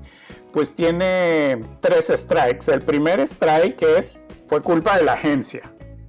pues 0.53 0.75
tiene 0.75 1.65
tres 1.81 2.13
strikes. 2.15 2.71
El 2.71 2.83
primer 2.83 3.21
strike 3.21 3.81
es, 3.83 4.21
fue 4.49 4.61
culpa 4.61 4.99
de 4.99 5.05
la 5.05 5.15
agencia. 5.15 5.63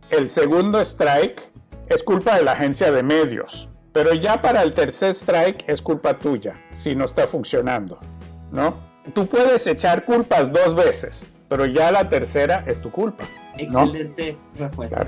El 0.10 0.30
segundo 0.30 0.82
strike 0.82 1.55
es 1.90 2.04
culpa 2.04 2.38
de 2.38 2.44
la 2.44 2.54
agencia 2.54 2.92
de 2.92 3.04
medios. 3.04 3.70
Pero 3.94 4.14
ya 4.14 4.42
para 4.42 4.62
el 4.62 4.74
tercer 4.74 5.12
strike 5.16 5.64
es 5.68 5.82
culpa 5.82 6.20
tuya 6.20 6.60
si 6.74 6.96
no 6.96 7.06
está 7.06 7.28
funcionando, 7.28 8.00
¿no? 8.52 8.78
Tú 9.14 9.26
puedes 9.26 9.66
echar 9.68 10.04
culpas 10.04 10.52
dos 10.52 10.76
veces, 10.76 11.26
pero 11.48 11.66
ya 11.66 11.92
la 11.92 12.10
tercera 12.10 12.64
es 12.68 12.82
tu 12.82 12.92
culpa. 12.92 13.24
Excelente 13.58 14.36
respuesta. 14.58 15.08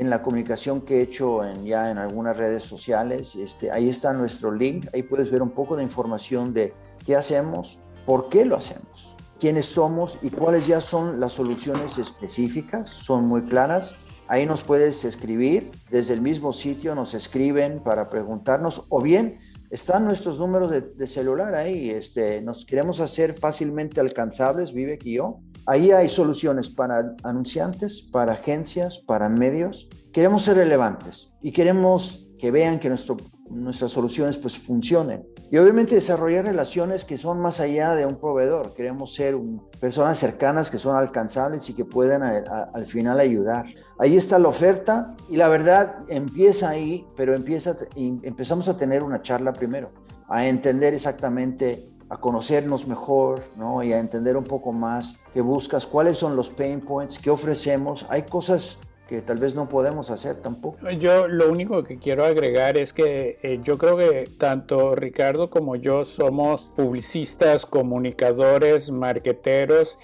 en 0.00 0.10
la 0.10 0.22
comunicación 0.22 0.80
que 0.82 0.98
he 0.98 1.02
hecho 1.02 1.44
en, 1.44 1.64
ya 1.64 1.90
en 1.90 1.98
algunas 1.98 2.36
redes 2.36 2.64
sociales, 2.64 3.36
este, 3.36 3.70
ahí 3.70 3.88
está 3.88 4.12
nuestro 4.12 4.52
link. 4.52 4.86
Ahí 4.92 5.02
puedes 5.02 5.30
ver 5.30 5.42
un 5.42 5.50
poco 5.50 5.76
de 5.76 5.82
información 5.82 6.52
de 6.52 6.74
qué 7.06 7.16
hacemos, 7.16 7.78
por 8.04 8.28
qué 8.28 8.44
lo 8.44 8.56
hacemos, 8.56 9.16
quiénes 9.38 9.66
somos 9.66 10.18
y 10.22 10.30
cuáles 10.30 10.66
ya 10.66 10.80
son 10.80 11.20
las 11.20 11.32
soluciones 11.32 11.98
específicas. 11.98 12.90
Son 12.90 13.26
muy 13.26 13.42
claras 13.44 13.96
Ahí 14.26 14.46
nos 14.46 14.62
puedes 14.62 15.04
escribir, 15.04 15.70
desde 15.90 16.14
el 16.14 16.22
mismo 16.22 16.54
sitio 16.54 16.94
nos 16.94 17.12
escriben 17.12 17.82
para 17.82 18.08
preguntarnos 18.08 18.86
o 18.88 19.02
bien 19.02 19.38
están 19.68 20.06
nuestros 20.06 20.38
números 20.38 20.70
de, 20.70 21.06
celular 21.06 21.54
ahí, 21.54 21.90
este, 21.90 22.40
nos 22.40 22.64
queremos 22.64 23.00
hacer 23.00 23.34
fácilmente 23.34 24.00
alcanzables, 24.00 24.72
vive 24.72 24.98
y 25.02 25.16
yo. 25.16 25.40
Ahí 25.66 25.90
hay 25.90 26.08
soluciones 26.08 26.70
para 26.70 27.14
anunciantes, 27.22 28.02
para 28.02 28.34
agencias, 28.34 28.98
para 28.98 29.28
medios. 29.28 29.88
Queremos 30.12 30.42
ser 30.42 30.56
relevantes 30.56 31.30
y 31.42 31.52
queremos 31.52 32.28
que 32.38 32.50
vean 32.50 32.78
que 32.78 32.88
nuestro 32.88 33.16
nuestras 33.50 33.92
soluciones 33.92 34.38
pues 34.38 34.56
funcionen. 34.58 35.26
Y 35.50 35.58
obviamente 35.58 35.94
desarrollar 35.94 36.46
relaciones 36.46 37.04
que 37.04 37.18
son 37.18 37.40
más 37.40 37.60
allá 37.60 37.94
de 37.94 38.06
un 38.06 38.16
proveedor. 38.16 38.74
Queremos 38.74 39.14
ser 39.14 39.36
personas 39.80 40.18
cercanas 40.18 40.70
que 40.70 40.78
son 40.78 40.96
alcanzables 40.96 41.68
y 41.68 41.74
que 41.74 41.84
puedan 41.84 42.22
al 42.22 42.86
final 42.86 43.20
ayudar. 43.20 43.66
Ahí 43.98 44.16
está 44.16 44.38
la 44.38 44.48
oferta 44.48 45.14
y 45.28 45.36
la 45.36 45.48
verdad 45.48 45.96
empieza 46.08 46.70
ahí, 46.70 47.06
pero 47.16 47.34
empieza, 47.34 47.76
empezamos 47.94 48.68
a 48.68 48.76
tener 48.76 49.02
una 49.02 49.22
charla 49.22 49.52
primero, 49.52 49.90
a 50.28 50.46
entender 50.46 50.94
exactamente 50.94 51.93
a 52.14 52.18
conocernos 52.18 52.86
mejor, 52.86 53.42
¿no? 53.56 53.82
Y 53.82 53.92
a 53.92 53.98
entender 53.98 54.36
un 54.36 54.44
poco 54.44 54.72
más 54.72 55.18
qué 55.32 55.40
buscas, 55.40 55.84
cuáles 55.84 56.16
son 56.16 56.36
los 56.36 56.48
pain 56.48 56.80
points, 56.80 57.18
qué 57.18 57.28
ofrecemos. 57.28 58.06
Hay 58.08 58.22
cosas 58.22 58.78
que 59.08 59.20
tal 59.20 59.38
vez 59.38 59.56
no 59.56 59.68
podemos 59.68 60.10
hacer 60.10 60.36
tampoco. 60.36 60.88
Yo 60.90 61.26
lo 61.26 61.50
único 61.50 61.82
que 61.82 61.98
quiero 61.98 62.24
agregar 62.24 62.76
es 62.76 62.92
que 62.92 63.38
eh, 63.42 63.60
yo 63.64 63.78
creo 63.78 63.96
que 63.96 64.30
tanto 64.38 64.94
Ricardo 64.94 65.50
como 65.50 65.74
yo 65.74 66.04
somos 66.04 66.72
publicistas, 66.76 67.66
comunicadores, 67.66 68.90
marqueteros 68.90 69.98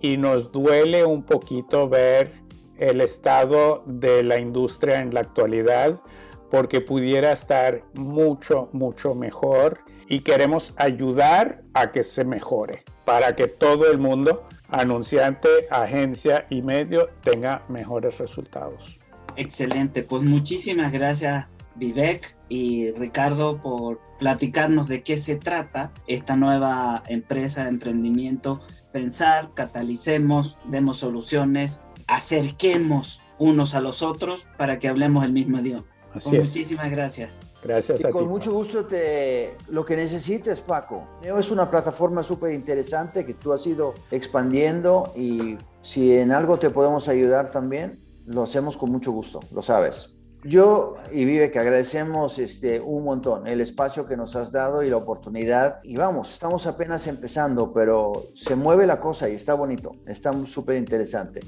y 0.00 0.18
nos 0.18 0.52
duele 0.52 1.04
un 1.04 1.24
poquito 1.24 1.88
ver 1.88 2.32
el 2.78 3.00
estado 3.00 3.82
de 3.86 4.22
la 4.22 4.38
industria 4.38 5.00
en 5.00 5.12
la 5.12 5.20
actualidad 5.20 6.00
porque 6.50 6.80
pudiera 6.80 7.32
estar 7.32 7.82
mucho, 7.94 8.68
mucho 8.72 9.16
mejor 9.16 9.80
y 10.08 10.20
queremos 10.20 10.74
ayudar 10.76 11.62
a 11.74 11.92
que 11.92 12.02
se 12.02 12.24
mejore 12.24 12.84
para 13.04 13.36
que 13.36 13.48
todo 13.48 13.90
el 13.90 13.98
mundo 13.98 14.44
anunciante, 14.68 15.48
agencia 15.70 16.46
y 16.50 16.62
medio 16.62 17.08
tenga 17.22 17.64
mejores 17.68 18.18
resultados. 18.18 19.00
Excelente, 19.36 20.02
pues 20.02 20.22
muchísimas 20.22 20.92
gracias 20.92 21.46
Vivek 21.76 22.36
y 22.48 22.90
Ricardo 22.92 23.60
por 23.60 24.00
platicarnos 24.18 24.88
de 24.88 25.02
qué 25.02 25.18
se 25.18 25.36
trata 25.36 25.92
esta 26.06 26.36
nueva 26.36 27.02
empresa 27.08 27.64
de 27.64 27.70
emprendimiento. 27.70 28.60
Pensar, 28.92 29.50
catalicemos, 29.54 30.56
demos 30.64 30.98
soluciones, 30.98 31.80
acerquemos 32.06 33.20
unos 33.38 33.74
a 33.74 33.80
los 33.80 34.02
otros 34.02 34.46
para 34.56 34.78
que 34.78 34.88
hablemos 34.88 35.24
el 35.24 35.32
mismo 35.32 35.58
idioma. 35.58 35.84
muchísimas 36.24 36.90
gracias. 36.90 37.38
Gracias 37.66 38.00
y 38.00 38.10
con 38.10 38.28
mucho 38.28 38.52
gusto 38.52 38.84
te 38.84 39.56
lo 39.70 39.84
que 39.84 39.96
necesites, 39.96 40.60
Paco. 40.60 41.04
Es 41.22 41.50
una 41.50 41.68
plataforma 41.68 42.22
súper 42.22 42.52
interesante 42.52 43.26
que 43.26 43.34
tú 43.34 43.52
has 43.52 43.66
ido 43.66 43.92
expandiendo 44.12 45.12
y 45.16 45.58
si 45.82 46.16
en 46.16 46.30
algo 46.30 46.58
te 46.58 46.70
podemos 46.70 47.08
ayudar 47.08 47.50
también, 47.50 47.98
lo 48.26 48.44
hacemos 48.44 48.76
con 48.76 48.92
mucho 48.92 49.10
gusto, 49.10 49.40
lo 49.52 49.62
sabes. 49.62 50.16
Yo 50.44 50.94
y 51.10 51.24
Vive 51.24 51.50
que 51.50 51.58
agradecemos 51.58 52.38
este, 52.38 52.80
un 52.80 53.02
montón 53.02 53.48
el 53.48 53.60
espacio 53.60 54.06
que 54.06 54.16
nos 54.16 54.36
has 54.36 54.52
dado 54.52 54.84
y 54.84 54.90
la 54.90 54.96
oportunidad. 54.96 55.80
Y 55.82 55.96
vamos, 55.96 56.34
estamos 56.34 56.68
apenas 56.68 57.08
empezando, 57.08 57.72
pero 57.72 58.12
se 58.36 58.54
mueve 58.54 58.86
la 58.86 59.00
cosa 59.00 59.28
y 59.28 59.34
está 59.34 59.54
bonito, 59.54 59.96
está 60.06 60.32
súper 60.46 60.76
interesante. 60.76 61.40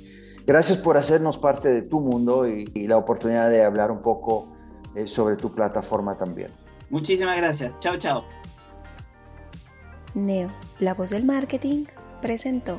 Gracias 0.45 0.79
por 0.79 0.97
hacernos 0.97 1.39
parte 1.39 1.69
de 1.69 1.83
tu 1.83 2.01
mundo 2.01 2.49
y, 2.49 2.69
y 2.75 2.89
la 2.89 2.97
oportunidad 2.97 3.51
de 3.51 3.63
hablar 3.63 3.93
un 3.93 4.03
poco 4.03 4.58
eh, 4.99 5.07
sobre 5.07 5.37
tu 5.37 5.55
plataforma 5.55 6.17
también. 6.17 6.51
Muchísimas 6.91 7.37
gracias. 7.37 7.79
Chao, 7.79 7.97
chao. 7.99 8.25
Neo, 10.15 10.51
la 10.79 10.95
voz 10.95 11.11
del 11.11 11.25
marketing, 11.25 11.85
presentó. 12.21 12.79